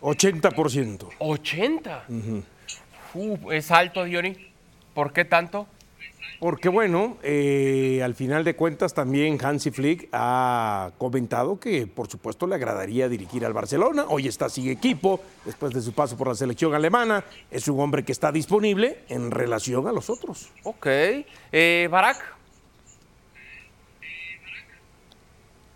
[0.03, 1.09] 80%.
[1.17, 2.05] 80.
[3.13, 4.35] Uh, es alto, Diony.
[4.93, 5.65] ¿Por qué tanto?
[6.39, 12.47] Porque bueno, eh, al final de cuentas también Hansi Flick ha comentado que por supuesto
[12.47, 14.05] le agradaría dirigir al Barcelona.
[14.09, 17.23] Hoy está sin equipo después de su paso por la selección alemana.
[17.49, 20.49] Es un hombre que está disponible en relación a los otros.
[20.63, 20.85] Ok.
[20.85, 22.35] Eh, Barak.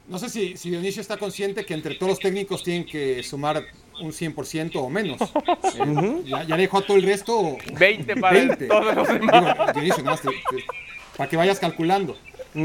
[0.10, 3.64] No sé si, si Dionisio está consciente que entre todos los técnicos tienen que sumar
[4.00, 5.20] un 100% o menos.
[5.80, 7.58] Eh, ya, ya dejó a todo el resto.
[7.74, 8.66] 20 para el- 20.
[8.68, 9.44] todos los demás.
[9.44, 10.64] Digo, Dionisio, más te- te-
[11.16, 12.18] para que vayas calculando.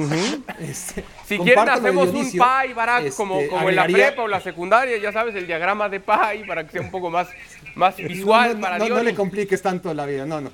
[0.61, 2.41] Este, Si quieren hacemos un pie,
[2.75, 6.01] Barak, este, como, como en la prepa o la secundaria, ya sabes, el diagrama de
[6.01, 7.29] pie para que sea un poco más,
[7.75, 10.51] más visual no, no, para no, no le compliques tanto la vida, no, no.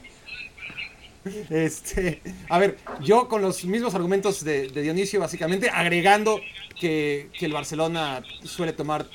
[1.50, 6.40] Este, a ver, yo con los mismos argumentos de, de Dionisio, básicamente, agregando
[6.80, 9.06] que, que el Barcelona suele tomar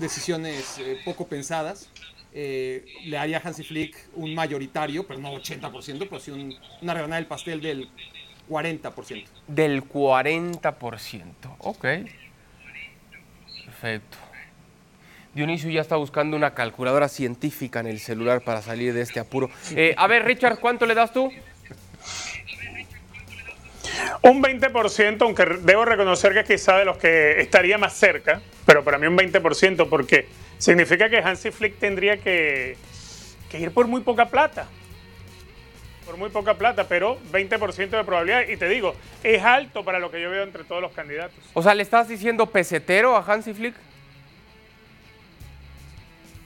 [0.00, 1.88] decisiones eh, poco pensadas,
[2.32, 6.94] eh, le haría a Hansi Flick un mayoritario, pero no 80%, pero sí un- una
[6.94, 7.88] rebanada del pastel del
[8.48, 9.26] 40%.
[9.46, 11.56] Del 40%.
[11.58, 11.86] Ok.
[13.64, 14.16] Perfecto.
[15.34, 19.50] Dionisio ya está buscando una calculadora científica en el celular para salir de este apuro.
[19.76, 21.30] Eh, a ver, Richard, ¿cuánto le das tú?
[24.22, 28.84] Un 20%, aunque debo reconocer que es quizá de los que estaría más cerca, pero
[28.84, 30.28] para mí un 20% porque
[30.58, 32.76] significa que Hansi Flick tendría que,
[33.50, 34.66] que ir por muy poca plata.
[36.04, 38.46] Por muy poca plata, pero 20% de probabilidad.
[38.46, 41.38] Y te digo, es alto para lo que yo veo entre todos los candidatos.
[41.54, 43.74] O sea, ¿le estás diciendo pesetero a Hansi Flick?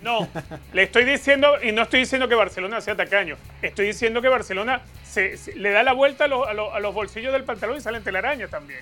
[0.00, 0.28] No,
[0.72, 4.82] le estoy diciendo, y no estoy diciendo que Barcelona sea tacaño, estoy diciendo que Barcelona
[5.04, 7.78] se- se- le da la vuelta a, los- a los- a los bolsillos del pantalón
[7.78, 8.80] y salen telarañas también.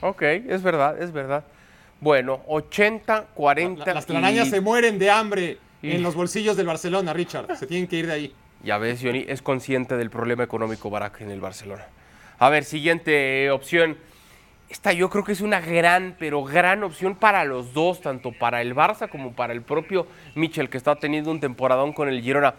[0.00, 1.42] Ok, es verdad, es verdad.
[2.04, 6.54] Bueno, 80, 40 La- las telarañas y- se mueren de hambre y- en los bolsillos
[6.54, 7.56] del Barcelona, Richard.
[7.56, 8.34] Se tienen que ir de ahí.
[8.62, 11.86] Ya ves, Johnny, es consciente del problema económico Barak en el Barcelona.
[12.38, 13.96] A ver, siguiente opción.
[14.68, 18.60] Esta yo creo que es una gran, pero gran opción para los dos, tanto para
[18.60, 22.54] el Barça como para el propio Michel, que está teniendo un temporadón con el Girona.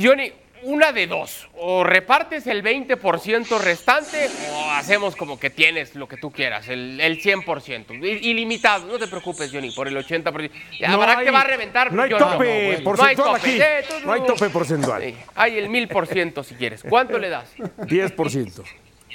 [0.00, 0.30] Johnny,
[0.64, 1.48] una de dos.
[1.56, 7.00] O repartes el 20% restante o hacemos como que tienes lo que tú quieras, el,
[7.00, 8.04] el 100%.
[8.04, 10.50] I- Ilimitado, no te preocupes, Johnny, por el 80%.
[10.80, 11.92] Ya, Barak hay- te va a reventar.
[11.92, 12.52] No hay yo tope bueno.
[12.52, 12.82] No hay
[13.16, 13.48] porcentual tope.
[13.50, 13.60] aquí.
[13.60, 15.02] Eh, tú No hay tope porcentual.
[15.02, 16.82] Sí, hay el mil por ciento si quieres.
[16.88, 17.48] ¿Cuánto le das?
[17.86, 18.62] 10%.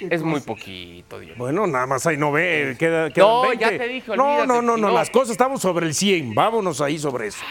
[0.10, 1.38] Es muy poquito, Dios.
[1.38, 3.58] Bueno, nada más hay no ve, queda, quedan No, 20.
[3.66, 6.34] ya te dije, No, no, no, no, no- las cosas estamos sobre el 100.
[6.34, 7.44] Vámonos ahí sobre eso.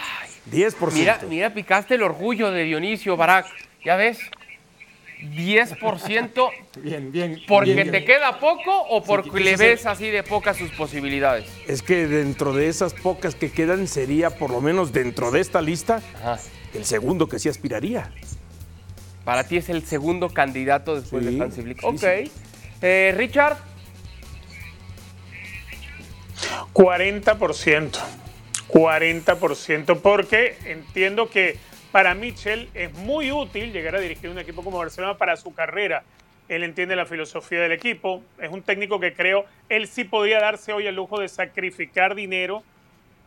[0.50, 0.92] 10%.
[0.94, 3.46] Mira, mira, picaste el orgullo de Dionisio Barak.
[3.84, 4.18] ¿Ya ves?
[5.20, 6.50] 10%
[6.82, 7.42] Bien, bien.
[7.48, 8.04] porque bien, te bien.
[8.04, 11.46] queda poco o porque le ves así de pocas sus posibilidades.
[11.66, 15.60] Es que dentro de esas pocas que quedan sería, por lo menos dentro de esta
[15.60, 16.38] lista, Ajá.
[16.74, 18.12] el segundo que sí aspiraría.
[19.24, 21.80] Para ti es el segundo candidato después Sí, de Hansi Flick.
[21.80, 21.98] sí, ok.
[21.98, 22.32] sí.
[22.80, 23.56] Eh, Richard,
[26.72, 27.98] 40%.
[28.68, 31.56] 40%, porque entiendo que
[31.92, 36.02] para Mitchell es muy útil llegar a dirigir un equipo como Barcelona para su carrera.
[36.48, 40.72] Él entiende la filosofía del equipo, es un técnico que creo él sí podría darse
[40.72, 42.62] hoy el lujo de sacrificar dinero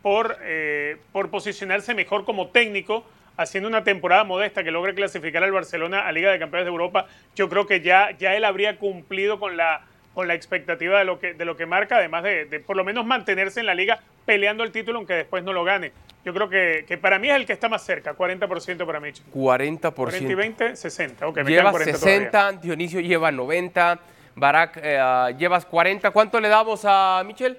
[0.02, 3.04] por, eh, por posicionarse mejor como técnico,
[3.36, 7.06] haciendo una temporada modesta que logre clasificar al Barcelona a Liga de Campeones de Europa.
[7.36, 9.82] Yo creo que ya, ya él habría cumplido con la,
[10.14, 12.84] con la expectativa de lo que, de lo que marca, además de, de por lo
[12.84, 15.92] menos mantenerse en la liga peleando el título, aunque después no lo gane.
[16.24, 19.26] Yo creo que, que para mí es el que está más cerca, 40% para Mitchell.
[19.32, 19.94] 40%.
[19.94, 21.26] 40 y 20, 60.
[21.26, 22.60] Ok, me quedan Llevas 40 60, todavía.
[22.60, 24.00] Dionisio lleva 90,
[24.36, 26.10] Barak eh, llevas 40.
[26.12, 27.58] ¿Cuánto le damos a Michel?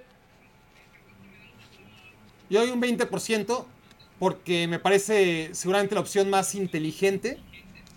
[2.49, 3.65] Yo doy un 20%
[4.19, 7.39] porque me parece seguramente la opción más inteligente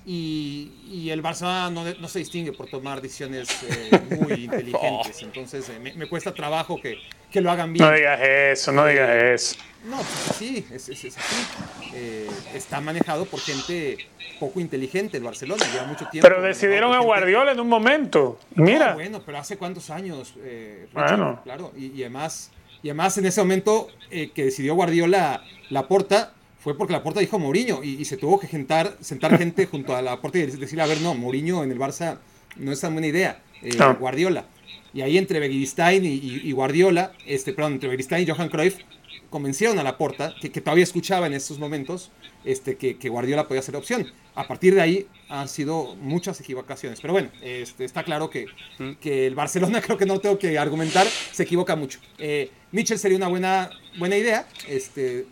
[0.06, 5.20] y, y el Barça no, no se distingue por tomar decisiones eh, muy inteligentes.
[5.22, 6.98] Entonces eh, me, me cuesta trabajo que,
[7.30, 7.84] que lo hagan bien.
[7.84, 9.56] No digas eso, no digas eso.
[9.84, 11.36] No, pues sí, es, es- es así.
[11.94, 13.98] Eh, está manejado por gente
[14.38, 16.28] poco inteligente el Barcelona, lleva mucho tiempo.
[16.28, 18.38] Pero decidieron a Guardiola en un momento.
[18.54, 21.16] Mira, bueno, pero hace cuántos años, eh, Richard?
[21.18, 21.40] Bueno.
[21.42, 21.72] claro.
[21.76, 22.50] Y, y además,
[22.82, 26.32] y además en ese momento eh, que decidió Guardiola la porta
[26.66, 29.94] fue porque la porta dijo Mourinho y, y se tuvo que sentar, sentar gente junto
[29.94, 32.18] a la porta y decirle, a ver, no, Mourinho en el Barça
[32.56, 33.70] no es tan buena idea, eh.
[34.00, 34.46] Guardiola.
[34.92, 38.78] Y ahí entre Begiristain y, y- y Guardiola, este, perdón, entre Begiristain y Johan Cruyff,
[39.30, 42.10] convencieron a la porta, que, que todavía escuchaba en estos momentos,
[42.44, 44.12] este, que, que Guardiola podía ser opción.
[44.34, 47.00] A partir de ahí han sido muchas equivocaciones.
[47.00, 48.46] Pero bueno, este, está claro que,
[49.00, 52.00] que el Barcelona, creo que no tengo que argumentar, se equivoca mucho.
[52.18, 54.48] Eh, Mitchell sería una buena, buena idea.
[54.68, 55.26] Este,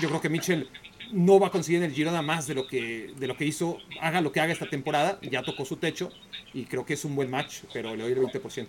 [0.00, 0.68] yo creo que Mitchell
[1.12, 3.78] no va a conseguir en el Girona más de lo que de lo que hizo,
[4.00, 6.10] haga lo que haga esta temporada, ya tocó su techo
[6.54, 8.66] y creo que es un buen match, pero le doy el 20%.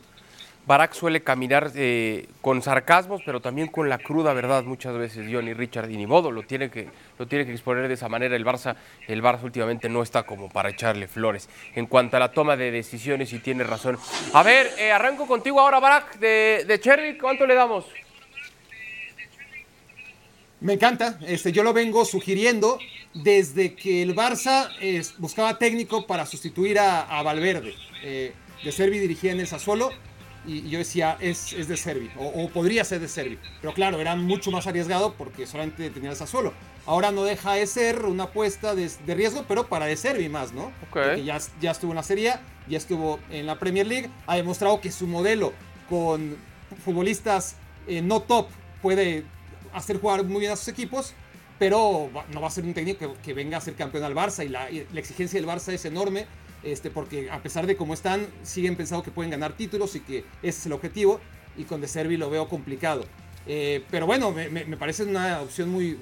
[0.66, 5.54] Barak suele caminar eh, con sarcasmos, pero también con la cruda verdad muchas veces, Johnny
[5.54, 6.88] Richard, y ni modo, lo tiene, que,
[7.20, 8.38] lo tiene que exponer de esa manera.
[8.38, 11.50] El Barça, el Barça últimamente no está como para echarle flores.
[11.76, 14.00] En cuanto a la toma de decisiones, y tiene razón.
[14.34, 17.86] A ver, eh, arranco contigo ahora, Barak, de, de Cherry, ¿cuánto le damos?
[20.64, 22.80] Me encanta, este, yo lo vengo sugiriendo
[23.14, 24.70] desde que el Barça
[25.18, 27.76] buscaba técnico para sustituir a, a Valverde.
[28.02, 29.90] Eh, de Servi dirigía en el Sassuolo
[30.48, 33.38] y, y yo decía, es, es de Servi, o, o podría ser de Servi.
[33.60, 36.54] Pero claro, era mucho más arriesgado porque solamente tenía el Sassuolo.
[36.86, 40.54] Ahora no deja de ser una apuesta de, de riesgo, pero para de Servi más,
[40.54, 40.72] ¿no?
[40.80, 42.36] Porque ya, ya estuvo en la Serie
[42.70, 45.52] ya estuvo en la Premier League, ha demostrado que su modelo
[45.90, 46.38] con
[46.86, 48.48] futbolistas eh, no top
[48.82, 49.26] puede
[49.74, 51.14] hacer jugar muy bien a sus equipos,
[51.60, 54.46] pero no va a ser un técnico que, que venga a ser campeón al Barça
[54.46, 56.26] y la, y la exigencia del Barça es enorme,
[56.64, 60.20] este, porque a pesar de cómo están, siguen pensando que pueden ganar títulos y que
[60.42, 61.20] ese es el objetivo,
[61.58, 63.06] y con De Servi lo veo complicado.
[63.46, 65.98] Eh, pero bueno, me, parece una opción muy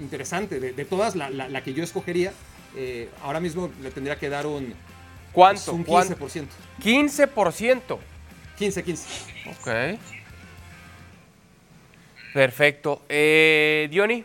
[0.00, 2.32] interesante, de, de todas, la, la- la que yo escogería,
[2.76, 4.72] eh, ahora mismo le tendría que dar un,
[5.32, 5.72] ¿Cuánto?
[5.74, 6.16] un ¿Cuánto?
[6.16, 6.46] 15%.
[6.82, 7.98] 15%.
[8.58, 9.08] 15, 15.
[9.50, 9.98] Ok.
[12.34, 13.02] Perfecto.
[13.08, 14.24] Eh, Diony.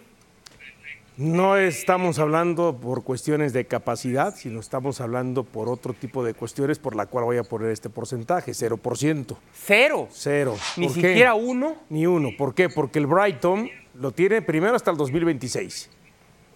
[1.15, 6.79] No estamos hablando por cuestiones de capacidad, sino estamos hablando por otro tipo de cuestiones
[6.79, 9.37] por la cual voy a poner este porcentaje, 0%.
[9.53, 10.07] Cero.
[10.11, 10.55] Cero.
[10.77, 11.75] Ni siquiera uno.
[11.89, 12.29] Ni uno.
[12.37, 12.69] ¿Por qué?
[12.69, 15.89] Porque el Brighton lo tiene primero hasta el 2026.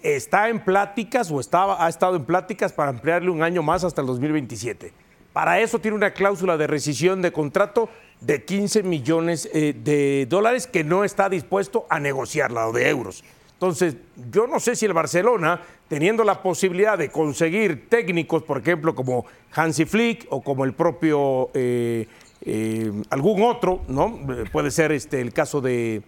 [0.02, 4.02] Está en pláticas o estaba, ha estado en pláticas para ampliarle un año más hasta
[4.02, 4.92] el 2027.
[5.34, 7.90] Para eso tiene una cláusula de rescisión de contrato
[8.26, 13.24] de 15 millones eh, de dólares que no está dispuesto a negociarla o de euros.
[13.54, 13.96] Entonces,
[14.32, 19.26] yo no sé si el Barcelona, teniendo la posibilidad de conseguir técnicos, por ejemplo, como
[19.54, 22.08] Hansi Flick o como el propio eh,
[22.42, 24.20] eh, algún otro, ¿no?
[24.52, 26.02] Puede ser este, el caso de,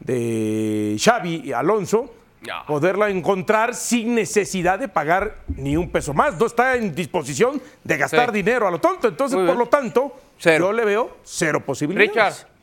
[0.00, 2.12] de Xavi y Alonso,
[2.46, 2.66] No.
[2.66, 6.38] poderla encontrar sin necesidad de pagar ni un peso más.
[6.38, 8.36] No está en disposición de gastar Sí.
[8.36, 9.08] dinero a lo tonto.
[9.08, 10.66] Entonces, por lo tanto, Cero.
[10.66, 12.10] yo le veo cero posibilidades.
[12.10, 12.58] Richard.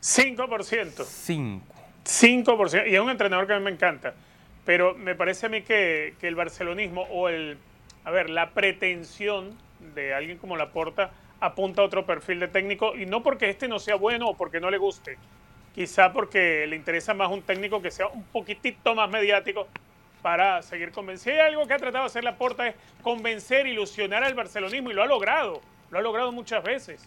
[0.00, 1.04] 5%.
[1.04, 1.66] 5.
[2.04, 2.90] 5%.
[2.90, 4.14] Y es un entrenador que a mí me encanta.
[4.64, 7.58] Pero me parece a mí que, que el barcelonismo o el,
[8.04, 9.56] a ver, la pretensión
[9.94, 13.78] de alguien como Laporta apunta a otro perfil de técnico y no porque este no
[13.78, 15.18] sea bueno o porque no le guste,
[15.74, 19.66] quizá porque le interesa más un técnico que sea un poquitito más mediático
[20.22, 21.40] para seguir convenciendo.
[21.40, 24.94] Si hay algo que ha tratado de hacer Laporta es convencer, ilusionar al barcelonismo y
[24.94, 27.06] lo ha logrado, lo ha logrado muchas veces.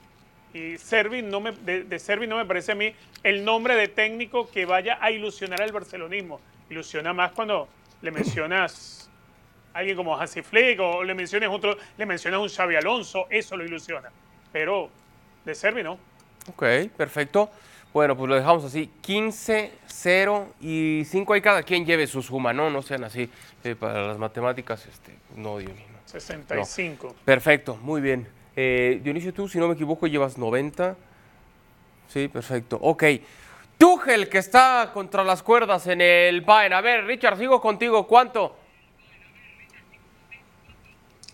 [0.54, 4.50] Y Servi no me, de, de no me parece a mí el nombre de técnico
[4.50, 6.40] que vaya a ilusionar al barcelonismo.
[6.70, 7.68] Ilusiona más cuando
[8.02, 9.10] le mencionas
[9.74, 13.58] a alguien como Hansi Flick o le mencionas otro, le mencionas un Xavi Alonso, eso
[13.58, 14.10] lo ilusiona.
[14.52, 14.90] Pero
[15.44, 16.00] de Servi no.
[16.48, 16.64] Ok,
[16.96, 17.50] perfecto.
[17.96, 18.92] Bueno, pues lo dejamos así.
[19.00, 22.70] 15, 0 y 5 ahí cada quien lleve su suma, ¿no?
[22.70, 23.30] No sean así.
[23.64, 25.86] eh, para las matemáticas, este, no, Dionisio.
[25.94, 26.00] no.
[26.06, 27.16] 65.
[27.24, 28.28] Perfecto, muy bien.
[28.54, 30.98] Eh, Dionisio, tú, si no me equivoco, llevas 90.
[32.10, 32.78] Sí, perfecto.
[32.82, 33.06] Ok.
[33.78, 36.74] Tuchel, que está contra las cuerdas en el Bayern.
[36.74, 38.06] A ver, Richard, sigo contigo.
[38.06, 38.58] ¿Cuánto?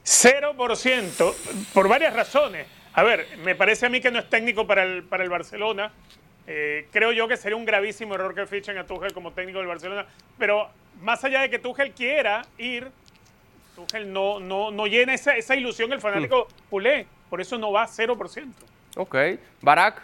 [0.06, 1.34] 0%
[1.74, 2.68] por varias razones.
[2.94, 5.92] A ver, me parece a mí que no es técnico para el, para el Barcelona.
[6.48, 9.68] Eh, creo yo que sería un gravísimo error que fichen a Tuchel como técnico del
[9.68, 10.06] Barcelona.
[10.38, 10.70] Pero
[11.02, 12.88] más allá de que Tuchel quiera ir,
[13.76, 17.06] Tuchel no, no, no llena esa, esa ilusión el fanático culé.
[17.30, 18.48] Por eso no va a 0%.
[18.98, 19.16] Ok.
[19.62, 20.02] Barak.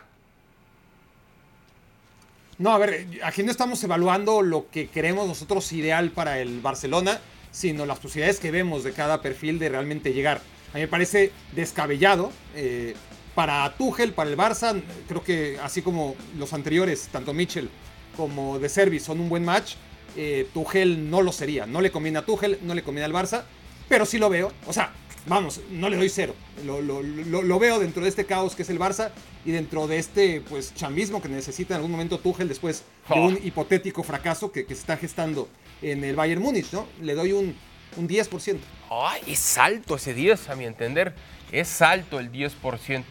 [2.59, 7.19] No, a ver, aquí no estamos evaluando lo que queremos nosotros ideal para el Barcelona,
[7.51, 10.41] sino las posibilidades que vemos de cada perfil de realmente llegar.
[10.71, 12.31] A mí me parece descabellado.
[12.55, 12.95] eh,
[13.37, 17.69] para Tuchel, para el Barça, creo que así como los anteriores, tanto Mitchell
[18.15, 19.75] como De Servi son un buen match,
[20.15, 21.67] eh, Tuchel no lo sería.
[21.67, 23.43] No le conviene a Tuchel, no le conviene al Barça,
[23.87, 24.51] pero sí lo veo.
[24.65, 24.91] O sea,
[25.27, 26.33] vamos, no le doy cero.
[26.65, 29.11] Lo, lo- lo- lo veo dentro de este caos que es el Barça
[29.45, 33.27] y dentro de este pues chambismo que necesita en algún momento Tuchel después de Oh.
[33.27, 35.47] un hipotético fracaso que, que se está gestando
[35.83, 36.87] en el Bayern Múnich, ¿no?
[37.03, 37.55] Le doy un,
[37.97, 38.57] un 10%.
[38.89, 41.13] Ay, es alto ese 10, a mi entender.
[41.51, 43.03] Es alto el 10%.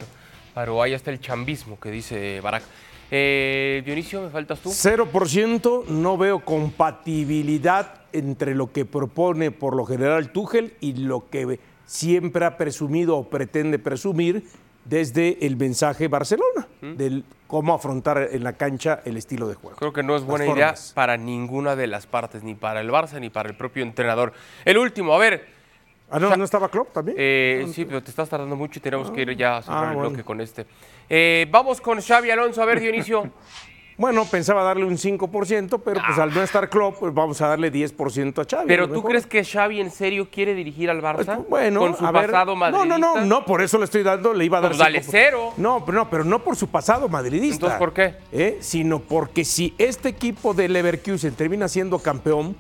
[0.54, 2.62] Pero ahí está el chambismo que dice Barak.
[3.10, 4.70] Eh, Dionisio, ¿me faltas tú?
[4.70, 11.60] 0% no veo compatibilidad entre lo que propone por lo general Tuchel y lo que
[11.84, 14.44] siempre ha presumido o pretende presumir
[14.84, 19.76] desde el mensaje Barcelona, del cómo afrontar en la cancha el estilo de juego.
[19.76, 23.20] Creo que no es buena idea para ninguna de las partes, ni para el Barça
[23.20, 24.32] ni para el propio entrenador.
[24.64, 25.55] El último, a ver.
[26.10, 27.16] Ah, no, ¿no estaba Klopp también?
[27.18, 29.88] eh, sí, pero te estás tardando mucho y tenemos que ir ya a cerrar Ah,
[29.90, 30.10] el bueno.
[30.10, 30.66] bloque con este.
[31.08, 32.62] Eh, vamos con Xavi Alonso.
[32.62, 33.30] A ver, Dionisio.
[33.98, 37.72] Bueno, pensaba darle un 5%, pero pues al no estar Klopp, pues vamos a darle
[37.72, 38.68] 10% a Xavi.
[38.68, 41.36] Pero ¿tú crees que Xavi en serio quiere dirigir al Barça?
[41.36, 42.86] Pues, Bueno, con su a ver, pasado madridista.
[42.86, 45.02] No, no, no, no, por eso le estoy dando, le iba a dar Pues dale
[45.02, 45.54] cero.
[45.56, 47.54] No, pero no, pero no por su pasado madridista.
[47.54, 48.16] Entonces, ¿por qué?
[48.32, 48.58] ¿Eh?
[48.60, 52.54] Sino porque si este equipo de Leverkusen termina siendo campeón,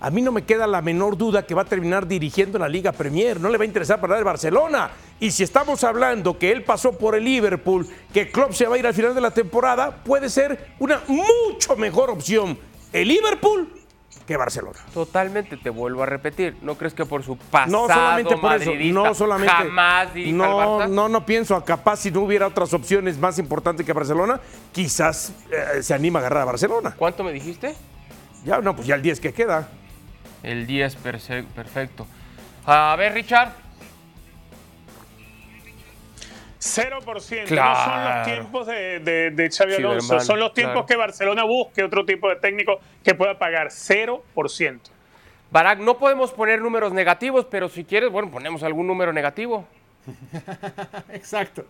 [0.00, 2.92] a mí no me queda la menor duda que va a terminar dirigiendo la Liga
[2.92, 3.38] Premier.
[3.38, 4.90] No le va a interesar para el Barcelona.
[5.20, 8.78] Y si estamos hablando que él pasó por el Liverpool, que Klopp se va a
[8.78, 12.58] ir al final de la temporada, puede ser una mucho mejor opción
[12.92, 13.68] el Liverpool
[14.26, 14.78] que Barcelona.
[14.94, 16.56] Totalmente, te vuelvo a repetir.
[16.62, 19.52] ¿No crees que por su pasado No solamente por eso, no solamente.
[19.52, 20.88] jamás al no, Barça?
[20.88, 24.40] no, no pienso, capaz si no hubiera otras opciones más importantes que Barcelona,
[24.72, 26.94] quizás eh, se anima a agarrar a Barcelona.
[26.96, 27.74] ¿Cuánto me dijiste?
[28.44, 29.68] Ya, no, pues ya el 10 que queda.
[30.42, 32.06] El 10, perse- perfecto.
[32.66, 33.52] A ver, Richard.
[36.58, 37.44] 0%.
[37.46, 37.78] Claro.
[37.78, 40.06] No son los tiempos de, de, de Xavi Sí, Alonso.
[40.06, 40.86] hermano, son los tiempos claro.
[40.86, 44.80] que Barcelona busque otro tipo de técnico que pueda pagar 0%.
[45.50, 49.66] Barak, no podemos poner números negativos, pero si quieres, bueno, ponemos algún número negativo.
[51.12, 51.64] Exacto.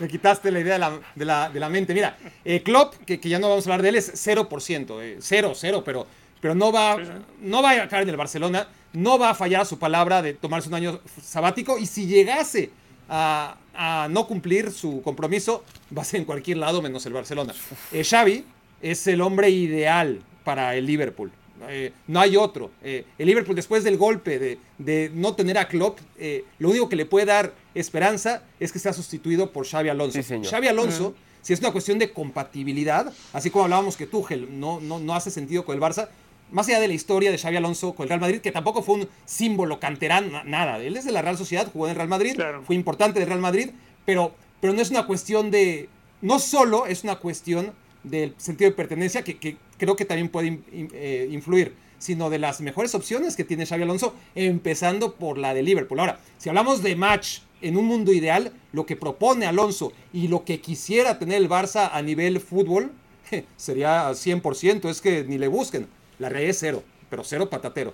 [0.00, 1.94] Me quitaste la idea de la, de la- de la mente.
[1.94, 4.98] Mira, eh, Klopp, que, que ya no vamos a hablar de él, es 0%.
[5.02, 6.06] eh, cero, cero, pero,
[6.42, 6.98] pero no, va,
[7.40, 8.68] no va a caer en el Barcelona.
[8.92, 11.78] No va a fallar a su palabra de tomarse un año sabático.
[11.78, 12.68] Y si llegase
[13.08, 15.64] a, a no cumplir su compromiso,
[15.96, 17.54] va a ser en cualquier lado menos el Barcelona.
[17.90, 18.44] Eh, Xavi
[18.82, 21.30] es el hombre ideal para el Liverpool.
[21.68, 22.72] Eh, no hay otro.
[22.82, 26.88] Eh, el Liverpool, después del golpe de, de no tener a Klopp, eh, lo único
[26.88, 30.20] que le puede dar esperanza es que sea sustituido por Xavi Alonso.
[30.20, 30.42] Sí.
[30.42, 34.98] Xavi Alonso, si es una cuestión de compatibilidad, así como hablábamos que Tuchel no, no,
[34.98, 36.08] no hace sentido con el Barça,
[36.52, 38.94] más allá de la historia de Xavi Alonso con el Real Madrid, que tampoco fue
[38.96, 40.78] un símbolo canterano, na- nada.
[40.78, 42.62] Él es de la Real Sociedad, jugó en el Real Madrid, Claro.
[42.64, 43.70] fue importante del Real Madrid,
[44.06, 45.88] pero, pero no es una cuestión de.
[46.20, 47.72] No solo es una cuestión
[48.04, 52.30] del sentido de pertenencia, que, que creo que también puede in- in- eh, influir, sino
[52.30, 55.98] de las mejores opciones que tiene Xavi Alonso, empezando por la de Liverpool.
[56.00, 60.44] Ahora, si hablamos de match en un mundo ideal, lo que propone Alonso y lo
[60.44, 62.90] que quisiera tener el Barça a nivel fútbol
[63.56, 65.86] sería 100%, es que ni le busquen.
[66.22, 67.92] La realidad es cero, pero cero patatero.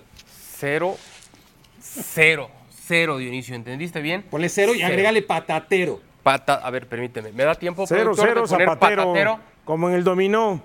[0.55, 0.95] Cero,
[1.81, 3.55] cero, cero, Dionisio.
[3.55, 4.21] ¿Entendiste bien?
[4.21, 4.87] Ponle cero y Cero.
[4.89, 5.99] agrégale patatero.
[6.21, 7.31] Pata, a ver, permíteme.
[7.31, 9.01] ¿Me da tiempo, Cero, cero, de poner zapatero.
[9.05, 9.39] patatero?
[9.65, 10.61] Como en el dominó.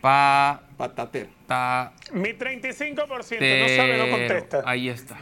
[0.00, 1.28] Pa, Patatero.
[1.48, 3.06] ta, Mi 35% no
[3.38, 3.76] tero.
[3.76, 4.62] sabe, no contesta.
[4.64, 5.16] Ahí está.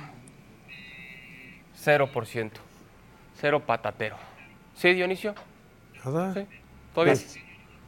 [1.75, 2.61] Cero por ciento.
[3.41, 4.17] Cero patatero.
[4.75, 5.35] ¿Sí, Dionisio?
[6.05, 6.35] Nada.
[6.35, 6.47] Sí.
[6.95, 7.19] ¿Todo bien?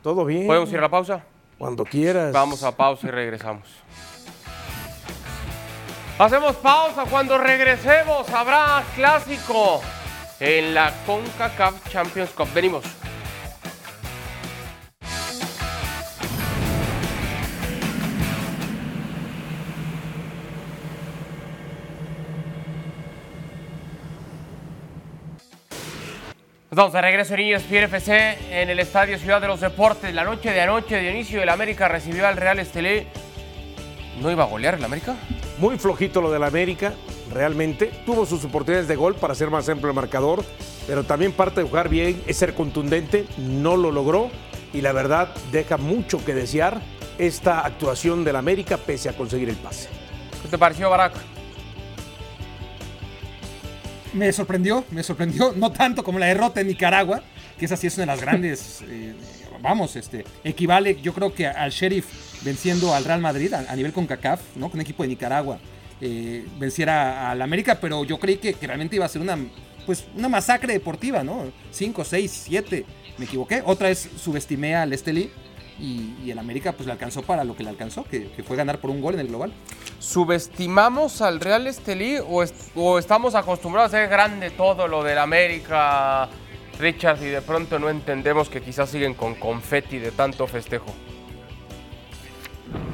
[0.03, 0.47] Todo bien.
[0.47, 1.25] ¿Podemos ir a la pausa?
[1.59, 2.33] Cuando quieras.
[2.33, 3.69] Vamos a pausa y regresamos.
[6.19, 8.29] Hacemos pausa cuando regresemos.
[8.31, 9.83] Habrá clásico
[10.41, 12.49] en la CONCACAF Champions Cup.
[12.55, 12.85] Venimos.
[26.77, 30.15] Estamos de regreso en ESPN FC en el Estadio Ciudad de los Deportes.
[30.15, 33.07] La noche de anoche, Dionisio del América recibió al Real Estelí.
[34.21, 35.17] ¿No iba a golear el América?
[35.57, 36.93] Muy flojito lo del América,
[37.33, 37.87] realmente.
[38.05, 40.45] Tuvo sus oportunidades de gol para ser más amplio el marcador,
[40.87, 43.25] pero también parte de jugar bien es ser contundente.
[43.39, 44.31] No lo logró
[44.75, 46.83] y la verdad deja mucho que desear
[47.17, 49.89] esta actuación del América pese a conseguir el pase.
[50.43, 51.15] ¿Qué te pareció, Barak?
[54.17, 57.23] Me sorprendió, me sorprendió, no tanto como la derrota en Nicaragua,
[57.59, 59.15] que esa sí es una de las grandes, eh,
[59.61, 62.07] vamos, este, equivale yo creo que al Sheriff
[62.43, 64.71] venciendo al Real Madrid a, nivel con CACAF, ¿no?
[64.71, 65.59] Con equipo de Nicaragua,
[66.01, 69.37] eh, venciera al América, pero yo creí que, que realmente iba a ser una,
[69.85, 71.53] pues, una masacre deportiva, ¿no?
[71.71, 72.87] 5, 6, 7,
[73.19, 73.63] me equivoqué.
[73.67, 75.31] Otra vez subestimé al Esteli
[75.79, 78.57] y, y el América pues le alcanzó para lo que le alcanzó, que, que fue
[78.57, 79.53] ganar por un gol en el global.
[79.99, 85.19] ¿Subestimamos al Real Estelí o, est- o estamos acostumbrados a ser grande todo lo del
[85.19, 86.29] América,
[86.79, 90.87] Richard, y de pronto no entendemos que quizás siguen con confeti de tanto festejo?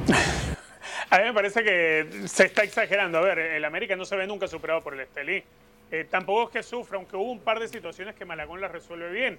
[1.09, 3.19] A mí me parece que se está exagerando.
[3.19, 5.43] A ver, el América no se ve nunca superado por el Estelí.
[5.91, 9.11] Eh, tampoco es que sufra, aunque hubo un par de situaciones que Malagón las resuelve
[9.11, 9.37] bien.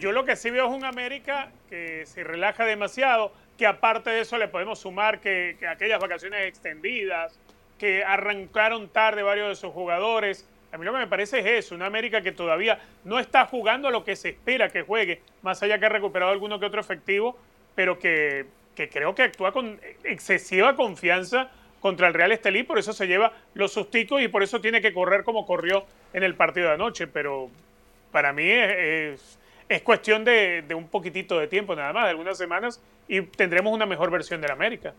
[0.00, 4.20] Yo lo que sí veo es un América que se relaja demasiado, que aparte de
[4.20, 7.38] eso le podemos sumar que, que aquellas vacaciones extendidas,
[7.78, 10.48] que arrancaron tarde varios de sus jugadores.
[10.70, 13.90] A mí lo que me parece es eso, una América que todavía no está jugando
[13.90, 17.38] lo que se espera que juegue, más allá que ha recuperado alguno que otro efectivo,
[17.74, 18.44] pero que,
[18.76, 23.72] creo que actúa con excesiva confianza contra el Real Estelí, por eso se lleva los
[23.72, 27.50] susticos y por eso tiene que correr como corrió en el partido de anoche, pero
[28.12, 29.37] para mí es-
[29.68, 33.72] es cuestión de, de un poquitito de tiempo nada más, de algunas semanas, y tendremos
[33.72, 34.94] una mejor versión del América.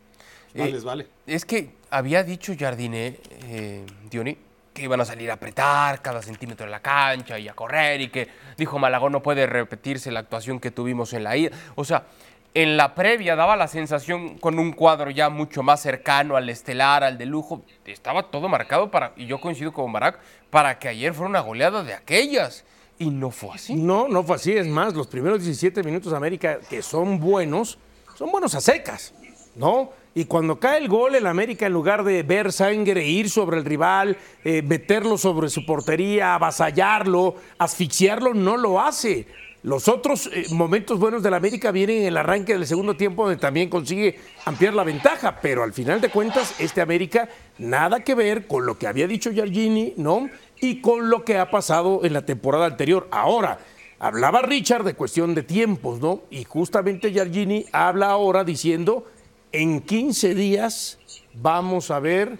[0.53, 1.07] Eh, les vale.
[1.27, 4.37] Es que había dicho Jardiné, eh, Diony,
[4.73, 8.09] que iban a salir a apretar cada centímetro de la cancha y a correr y
[8.09, 11.55] que dijo Malagón no puede repetirse la actuación que tuvimos en la ida.
[11.75, 12.05] O sea,
[12.53, 17.03] en la previa daba la sensación con un cuadro ya mucho más cercano al estelar,
[17.03, 17.63] al de lujo.
[17.85, 21.83] Estaba todo marcado para, y yo coincido con Barak, para que ayer fuera una goleada
[21.83, 22.65] de aquellas.
[22.99, 23.75] Y no fue así.
[23.75, 24.51] No, no fue así.
[24.51, 27.79] Es más, los primeros 17 minutos de América, que son buenos,
[28.15, 29.13] son buenos a secas,
[29.55, 29.91] ¿no?
[30.13, 33.63] Y cuando cae el gol, el América, en lugar de ver sangre, ir sobre el
[33.63, 39.27] rival, eh, meterlo sobre su portería, avasallarlo, asfixiarlo, no lo hace.
[39.61, 43.39] Los otros eh, momentos buenos del América vienen en el arranque del segundo tiempo, donde
[43.39, 48.47] también consigue ampliar la ventaja, pero al final de cuentas, este América nada que ver
[48.47, 50.29] con lo que había dicho Giorgini, ¿no?
[50.61, 53.07] Y con lo que ha pasado en la temporada anterior.
[53.11, 53.59] Ahora,
[53.99, 56.23] hablaba Richard de cuestión de tiempos, ¿no?
[56.29, 59.07] Y justamente Giorgini habla ahora diciendo,
[59.51, 60.99] en 15 días
[61.33, 62.39] vamos a ver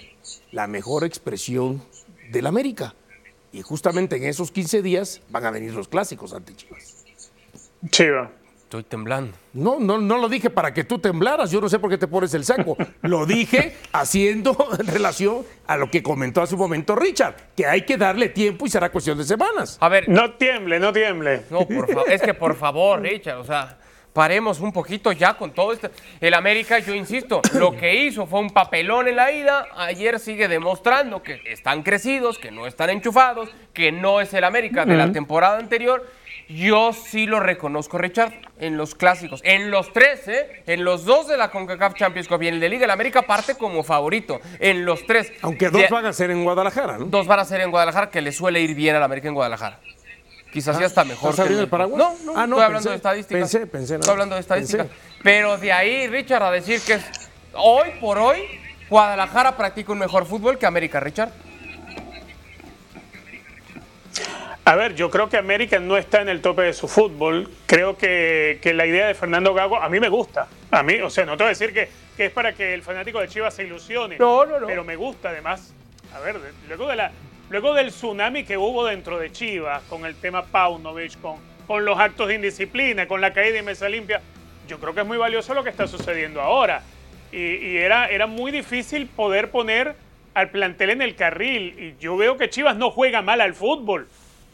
[0.51, 1.81] la mejor expresión
[2.31, 2.95] del América.
[3.51, 7.05] Y justamente en esos 15 días van a venir los clásicos ante Chivas.
[7.89, 8.31] Chiva.
[8.69, 9.35] Estoy temblando.
[9.53, 12.05] No, no, no lo dije para que tú temblaras, yo no sé por qué te
[12.07, 12.77] pones el saco.
[13.01, 17.97] Lo dije haciendo relación a lo que comentó hace un momento Richard, que hay que
[17.97, 19.79] darle tiempo y será cuestión de semanas.
[19.81, 21.45] A ver, No tiemble, no tiemble.
[21.49, 22.11] No, por favor.
[22.11, 23.75] Es que por favor, Richard, o sea,
[24.13, 25.89] paremos un poquito ya con todo esto.
[26.21, 29.65] El América, yo insisto, lo que hizo fue un papelón en la ida.
[29.77, 34.85] Ayer sigue demostrando que están crecidos, que no están enchufados, que no es el América
[34.85, 36.05] de la temporada anterior.
[36.49, 39.39] Yo sí lo reconozco, Richard, en los clásicos.
[39.43, 40.63] En los tres, ¿eh?
[40.65, 43.21] En los dos de la CONCACAF Champions Cup y en el de Liga, el América
[43.21, 44.41] parte como favorito.
[44.59, 45.31] En los tres.
[45.43, 47.05] Aunque dos De- van a ser en Guadalajara, ¿no?
[47.05, 49.79] Dos van a ser en Guadalajara, que le suele ir bien al América en Guadalajara.
[50.51, 51.29] Quizás ya está mejor.
[51.29, 51.99] ¿estás abriendo en el paraguas?
[51.99, 53.39] No, no, Ah, no, estoy hablando pensé- de estadísticas.
[53.51, 54.43] pensé, pensé, nada Estoy hablando de.
[54.43, 54.89] Pensé.
[55.23, 56.97] Pero de ahí, Richard, a decir que
[57.53, 58.39] hoy por hoy,
[58.89, 61.29] Guadalajara practica un mejor fútbol que América, Richard.
[64.69, 67.49] A ver, yo creo que América no está en el tope de su fútbol.
[67.65, 70.47] Creo que, que la idea de Fernando Gago a mí me gusta.
[70.69, 72.83] A mí, o sea, no te voy a decir que, que es para que el
[72.83, 74.19] fanático de Chivas se ilusione.
[74.19, 74.67] No, no, no.
[74.67, 75.73] Pero me gusta además.
[76.13, 76.35] A ver,
[76.67, 77.11] luego, de la,
[77.49, 81.97] luego del tsunami que hubo dentro de Chivas, con el tema Paunovic, con, con los
[81.97, 84.21] actos de indisciplina, con la caída de Mesa Limpia,
[84.67, 86.83] yo creo que es muy valioso lo que está sucediendo ahora.
[87.31, 89.95] Y, y era, era muy difícil poder poner
[90.35, 91.75] al plantel en el carril.
[91.79, 94.07] Y yo veo que Chivas no juega mal al fútbol.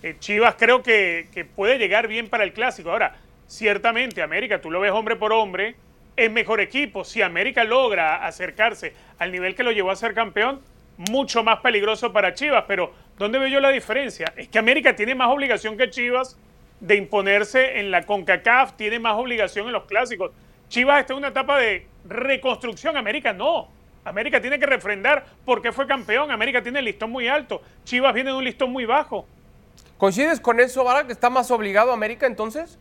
[0.03, 2.91] Eh, Chivas creo que, que puede llegar bien para el clásico.
[2.91, 3.15] Ahora,
[3.47, 5.75] ciertamente, América, tú lo ves hombre por hombre,
[6.15, 7.03] es mejor equipo.
[7.03, 10.61] Si América logra acercarse al nivel que lo llevó a ser campeón,
[10.97, 12.65] mucho más peligroso para Chivas.
[12.67, 14.33] Pero, ¿dónde veo yo la diferencia?
[14.35, 16.37] Es que América tiene más obligación que Chivas
[16.79, 20.31] de imponerse en la CONCACAF, tiene más obligación en los clásicos.
[20.67, 23.69] Chivas está en una etapa de reconstrucción, América no.
[24.03, 26.29] América tiene que refrendar porque fue campeón.
[26.29, 27.61] América tiene el listón muy alto.
[27.83, 29.27] Chivas viene de un listón muy bajo.
[29.97, 32.77] ¿Coincides con eso, Vara, que está más obligado América entonces?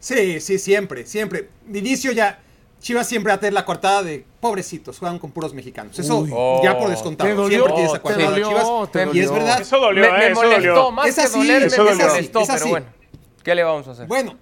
[0.00, 1.48] Sí, sí, siempre, siempre.
[1.66, 2.40] De inicio ya,
[2.80, 5.96] Chivas siempre va a tener la coartada de pobrecitos, juegan con puros mexicanos.
[5.98, 6.30] Eso Uy.
[6.64, 6.78] ya Oh.
[6.78, 7.30] por descontado.
[7.30, 8.90] Te dolió, siempre tiene esa coartada dolió, Chivas.
[9.12, 9.60] te y es verdad.
[9.60, 10.90] Eso dolió, me me Eso molestó, dolió.
[10.90, 12.06] más Es que así, dolerme, eso me dolió.
[12.08, 12.70] molestó, Es pero así.
[12.70, 12.86] bueno.
[13.44, 14.06] ¿Qué le vamos a hacer?
[14.08, 14.36] Bueno,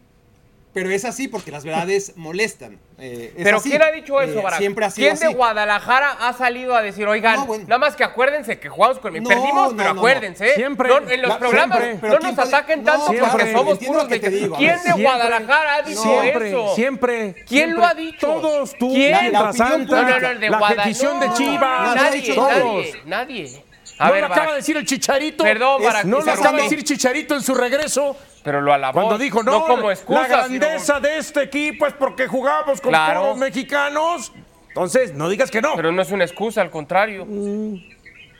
[0.72, 2.78] pero es así porque las verdades molestan.
[2.98, 3.70] Eh, es Pero así.
[3.70, 4.58] ¿quién ha dicho eso, Eh, Barack?
[4.60, 5.26] Siempre ha sido ¿Quién así.
[5.26, 7.64] de Guadalajara ha salido a decir, oigan, No, bueno.
[7.66, 9.14] nada más que acuérdense que jugamos con...
[9.14, 10.00] No, Perdimos, no, pero no, no.
[10.00, 10.50] acuérdense.
[10.50, 10.54] ¿eh?
[10.54, 10.88] Siempre.
[10.88, 12.10] No, en los La- programas siempre.
[12.10, 13.52] No ¿quién nos ataquen tanto porque siempre.
[13.52, 15.02] somos puros que te digo, ¿Quién de Siempre.
[15.04, 16.74] Guadalajara ha dicho Siempre, eso?
[16.74, 17.32] siempre.
[17.34, 17.76] ¿Quién siempre.
[17.78, 18.26] lo ha dicho?
[18.26, 19.32] Todos, tú, ¿Quién?
[19.32, 20.02] la La Santa.
[20.02, 20.82] No, no, no, el de la Guadalajara.
[20.88, 22.52] petición de No, Chivas, Nadie, todos.
[22.52, 23.64] nadie, nadie.
[23.98, 25.42] A ¿No ver, lo acaba de decir el Chicharito?
[25.44, 28.16] Perdón, Es- Barack, ¿No lo acaba de decir Chicharito en su regreso?
[28.43, 28.95] Pero lo alabó.
[29.01, 33.20] Cuando dijo, no, como excusa, la grandeza de este equipo es porque jugamos con Claro.
[33.20, 34.32] todos los mexicanos.
[34.68, 35.74] Entonces, no digas que no.
[35.76, 37.26] Pero no es una excusa, al contrario.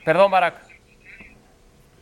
[0.05, 0.62] Perdón, Barack.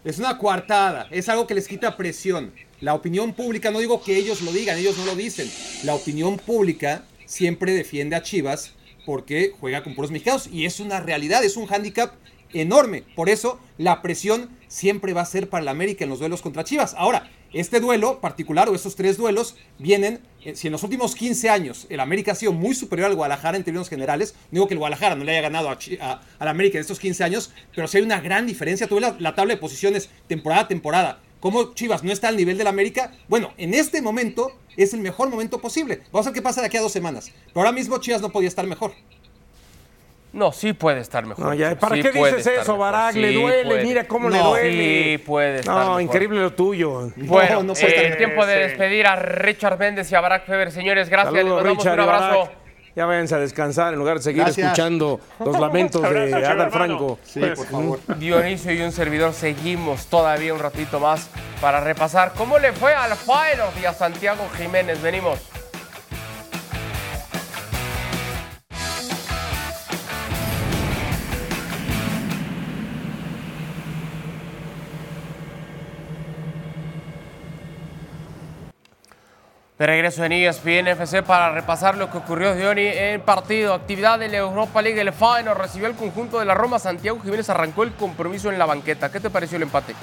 [0.05, 2.53] Es una coartada, es algo que les quita presión.
[2.81, 5.51] La opinión pública, no digo que ellos lo digan, ellos no lo dicen.
[5.83, 8.75] La opinión pública siempre defiende a Chivas
[9.05, 12.15] porque juega con puros mexicanos y es una realidad, es un hándicap
[12.53, 13.03] enorme.
[13.17, 16.63] Por eso la presión siempre va a ser para la América en los duelos contra
[16.65, 16.95] Chivas.
[16.97, 21.49] Ahora, este duelo particular o estos tres duelos vienen, eh, si en los últimos 15
[21.49, 24.75] años el América ha sido muy superior al Guadalajara en términos generales, no digo que
[24.75, 27.53] el Guadalajara no le haya ganado a, Chi- a- al América en estos 15 años,
[27.75, 28.87] pero sí hay una gran diferencia.
[28.87, 31.21] Tuve la, la tabla de posiciones temporada a temporada.
[31.41, 33.13] ¿Cómo Chivas no está al nivel del América?
[33.29, 36.01] Bueno, en este momento es el mejor momento posible.
[36.13, 37.31] Vamos a ver qué pasa de aquí a dos semanas.
[37.47, 38.93] Pero ahora mismo Chivas no podía estar mejor.
[40.33, 41.45] No, sí puede estar mejor.
[41.47, 43.15] No, ya, ¿Para Sí qué dices estar eso, Barak?
[43.15, 43.83] le duele, puede.
[43.85, 44.71] mira cómo le No, duele.
[45.13, 46.03] Sí puede estar No, mejor.
[46.03, 47.11] increíble lo tuyo.
[47.17, 48.17] Bueno, No, no puede estar eh, mejor.
[48.19, 50.71] tiempo de despedir a Richard Méndez y a Barack Feber.
[50.71, 51.33] Señores, gracias.
[51.33, 52.39] Les Saludos, mandamos Richard un abrazo.
[52.41, 52.59] Barak.
[52.97, 54.67] Ya váyanse a descansar en lugar de seguir Gracias.
[54.67, 56.71] escuchando los lamentos de Adal.
[56.73, 57.19] Franco.
[57.23, 58.01] Sí, por favor.
[58.19, 63.13] Dionisio y un servidor seguimos todavía un ratito más para repasar cómo le fue al
[63.17, 65.01] Fire y a Santiago Jiménez.
[65.01, 65.39] Venimos.
[79.79, 83.75] De regreso en ESPN FC para repasar lo que ocurrió Diony en partido.
[83.75, 86.81] Actividad de la Europa League, el Feyenoord recibió el conjunto de la Roma.
[86.81, 89.13] Santiago Jiménez arrancó el compromiso en la banqueta.
[89.13, 89.95] ¿Qué te pareció el empate?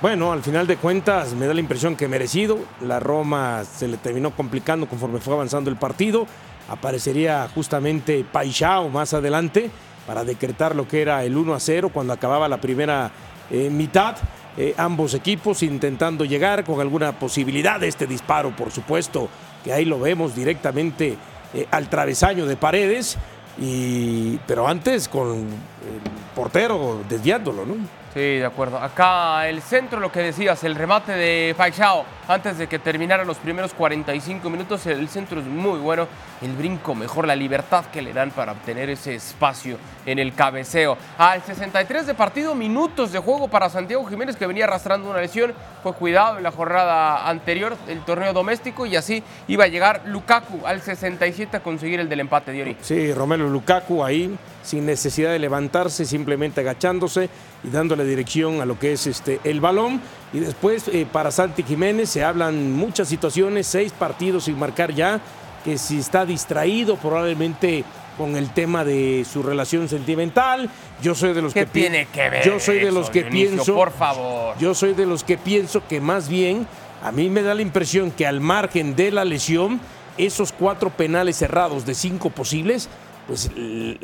[0.00, 2.58] Bueno, al final de cuentas me da la impresión que merecido.
[2.80, 6.26] La Roma se le terminó complicando conforme fue avanzando el partido.
[6.70, 9.70] Aparecería justamente Paixao más adelante
[10.06, 13.10] para decretar lo que era el 1 a 0 cuando acababa la primera
[13.50, 14.16] eh, mitad.
[14.58, 19.28] Eh, ambos equipos intentando llegar con alguna posibilidad de este disparo, por supuesto,
[19.62, 21.16] que ahí lo vemos directamente
[21.52, 23.18] eh, al travesaño de paredes.
[23.58, 27.74] Y, pero antes con el portero desviándolo, ¿no?
[28.16, 28.78] Sí, de acuerdo.
[28.78, 33.36] Acá el centro, lo que decías, el remate de Paixao antes de que terminaran los
[33.36, 34.86] primeros 45 minutos.
[34.86, 36.08] El centro es muy bueno.
[36.40, 40.96] El brinco mejor, la libertad que le dan para obtener ese espacio en el cabeceo.
[41.18, 45.52] Al 63 de partido, minutos de juego para Santiago Jiménez que venía arrastrando una lesión.
[45.82, 50.66] Fue cuidado en la jornada anterior del torneo doméstico y así iba a llegar Lukaku
[50.66, 52.76] al 67 a conseguir el del empate de.
[52.80, 57.28] Sí, Romelu Lukaku ahí, sin necesidad de levantarse, simplemente agachándose
[57.62, 60.00] y dándole dirección a lo que es este, el balón.
[60.32, 65.20] Y después, eh, para Santi Jiménez, se hablan muchas situaciones, seis partidos sin marcar ya,
[65.64, 67.84] que si está distraído probablemente
[68.16, 70.70] con el tema de su relación sentimental.
[71.02, 73.24] Yo soy de los ¿Qué que tiene que ver Yo soy de eso, los que
[73.24, 73.50] Dionisio?
[73.50, 73.74] pienso.
[73.74, 74.56] Por favor.
[74.58, 76.66] Yo soy de los que pienso que más bien
[77.02, 79.80] a mí me da la impresión que al margen de la lesión,
[80.16, 82.88] esos cuatro penales cerrados de cinco posibles,
[83.26, 83.50] pues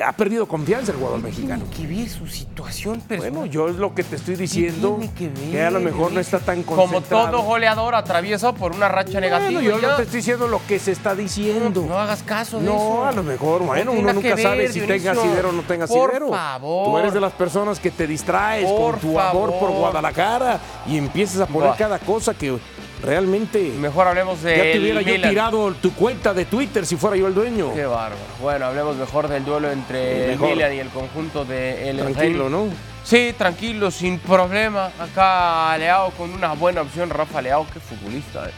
[0.04, 1.64] ha perdido confianza el jugador mexicano.
[1.76, 3.30] que ver su situación personal.
[3.30, 6.10] Bueno, yo es lo que te estoy diciendo, tiene que ver, que a lo mejor
[6.12, 7.30] no está tan Como concentrado.
[7.30, 9.60] todo goleador atraviesa por una racha negativa.
[9.60, 9.88] Bueno, yo ya.
[9.90, 11.84] no te estoy diciendo lo que se está diciendo.
[11.88, 13.06] No hagas caso de No, eso.
[13.06, 16.28] a lo mejor, bueno, tiene uno nunca sabe si tenga asidero o no tenga Por
[16.28, 16.84] favor.
[16.86, 19.70] Tú eres de las personas que te distraes Por con tu amor por.
[19.72, 22.58] Guadalajara y empiezas a poner cada cosa que
[23.02, 24.56] realmente Mejor hablemos de.
[24.56, 27.74] ya te hubiera yo tirado tu cuenta de Twitter si fuera yo el dueño.
[27.74, 28.16] Qué bárbaro.
[28.40, 30.38] Bueno, hablemos mejor del duelo entre el.
[30.38, 32.48] Milan y el conjunto de el Tranquilo.
[32.48, 32.68] ¿no?
[33.04, 34.90] Sí, tranquilo, sin problema.
[34.98, 37.10] Acá Leao con una buena opción.
[37.10, 38.48] Rafa Leao, qué futbolista.
[38.48, 38.52] eh.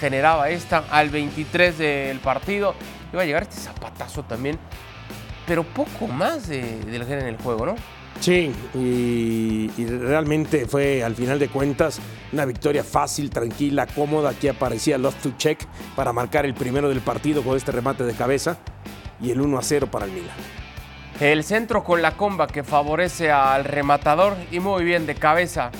[0.00, 2.74] Generaba esta al 23 del partido.
[3.12, 4.58] Iba a llegar este zapatazo también.
[5.46, 7.76] Pero poco más de, del en el juego, ¿no?
[8.20, 12.00] Sí, y, realmente fue al final de cuentas
[12.32, 14.30] una victoria fácil, tranquila, cómoda.
[14.30, 18.14] Aquí aparecía Love to Check para marcar el primero del partido con este remate de
[18.14, 18.56] cabeza
[19.20, 20.36] y el 1 a 0 para el Milan.
[21.20, 25.70] El centro con la comba que favorece al rematador y muy bien de cabeza.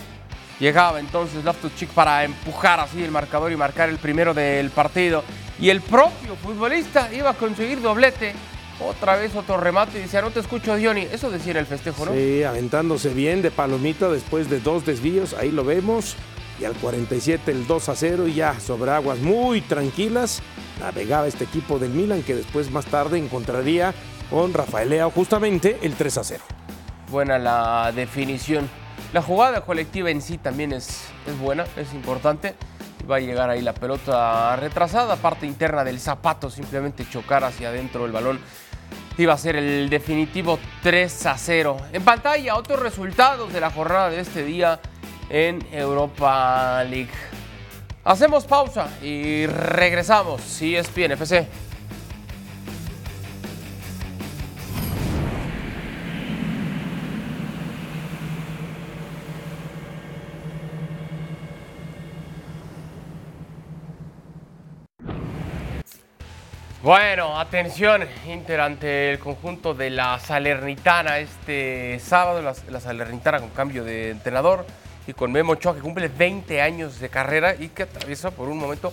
[0.60, 5.24] Llegaba entonces Loftus-Cheek para empujar así el marcador y marcar el primero del partido.
[5.58, 8.34] Y el propio futbolista iba a conseguir doblete.
[8.80, 11.02] Otra vez otro remate y decía, no te escucho, Diony.
[11.12, 12.12] Eso decía en el festejo, ¿no?
[12.12, 16.16] Sí, aventándose bien de palomita después de dos desvíos, ahí lo vemos.
[16.60, 20.40] y al 47 el 2 a 0 y ya sobre aguas muy tranquilas
[20.80, 23.92] navegaba este equipo del Milan que después más tarde encontraría
[24.30, 26.44] con Rafael Leao justamente el 3 a 0.
[27.10, 28.68] Buena la definición.
[29.12, 32.54] La jugada colectiva en sí también es, es buena, es importante.
[33.08, 38.06] Va a llegar ahí la pelota retrasada, parte interna del zapato, simplemente chocar hacia adentro
[38.06, 38.40] el balón.
[39.16, 41.76] Iba a ser el definitivo 3 a 0.
[41.92, 44.80] En pantalla, otros resultados de la jornada de este día
[45.30, 47.10] en Europa League.
[48.02, 50.40] Hacemos pausa y regresamos.
[50.42, 51.46] Si es FC.
[66.84, 73.48] Bueno, atención, Inter ante el conjunto de la Salernitana este sábado, la, la Salernitana con
[73.48, 74.66] cambio de entrenador
[75.06, 78.58] y con Memo Ochoa que cumple 20 años de carrera y que atraviesa por un
[78.58, 78.92] momento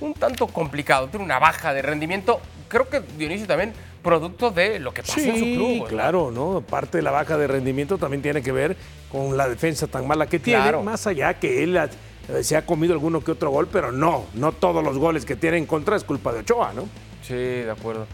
[0.00, 3.72] un tanto complicado, tiene una baja de rendimiento, creo que Dionisio también
[4.04, 5.72] producto de lo que pasa en su club.
[5.82, 5.88] ¿verdad?
[5.88, 6.60] claro, ¿no?
[6.60, 8.76] Parte de la baja de rendimiento también tiene que ver
[9.10, 10.84] con la defensa tan mala que tiene, Claro.
[10.84, 14.52] más allá que él eh, se ha comido alguno que otro gol, pero no, no
[14.52, 16.88] todos los goles que tiene en contra es culpa de Ochoa, ¿no?
[17.22, 18.06] Sí, de acuerdo.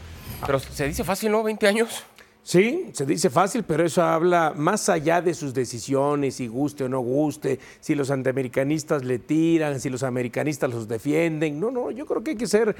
[0.46, 1.42] Pero se dice fácil, ¿no?
[1.42, 2.04] 20 años.
[2.44, 6.88] Sí, se dice fácil, pero eso habla más allá de sus decisiones, si guste o
[6.88, 11.60] no guste, si los antiamericanistas le tiran, si los americanistas los defienden.
[11.60, 12.74] No, no, yo creo que hay que ser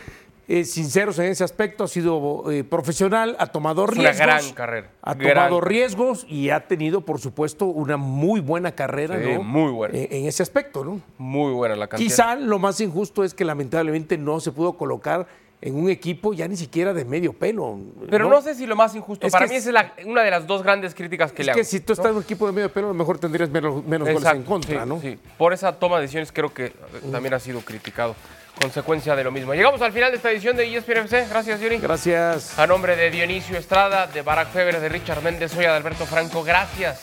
[0.46, 1.84] eh, sinceros en ese aspecto.
[1.84, 4.16] Ha sido eh, profesional, ha tomado Es una riesgos.
[4.26, 5.68] gran carrera, Ha gran tomado carrera.
[5.80, 9.42] riesgos y ha tenido, por supuesto, una muy buena carrera, Sí, ¿no?
[9.42, 9.98] muy buena.
[9.98, 11.02] Eh, en ese aspecto, ¿no?
[11.18, 12.08] Muy buena la cantidad.
[12.08, 15.26] Quizá lo más injusto es que lamentablemente no se pudo colocar
[15.60, 17.78] en un equipo ya ni siquiera de medio pelo.
[18.08, 19.26] Pero no, sé si lo más injusto.
[19.26, 21.52] Es Para mí es- es la- una de las dos grandes críticas que Es le
[21.52, 21.58] hago.
[21.58, 23.84] que si tú estás en un equipo de medio pelo, a lo mejor tendrías menos,
[23.84, 25.00] menos goles en contra, sí, ¿no?
[25.00, 25.18] sí.
[25.36, 26.72] Por esa toma de decisiones creo que
[27.10, 28.14] también ha sido criticado.
[28.60, 29.54] Consecuencia de lo mismo.
[29.54, 31.26] Llegamos al final de esta edición de ESPN FC.
[31.30, 31.78] Gracias, Yuri.
[31.78, 32.58] Gracias.
[32.58, 36.42] A nombre de Dionisio Estrada, de Barack Feber, de Richard Méndez, soy Adalberto Franco.
[36.42, 37.02] Gracias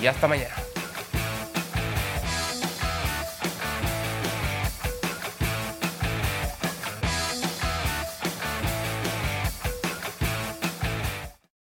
[0.00, 0.54] y hasta mañana.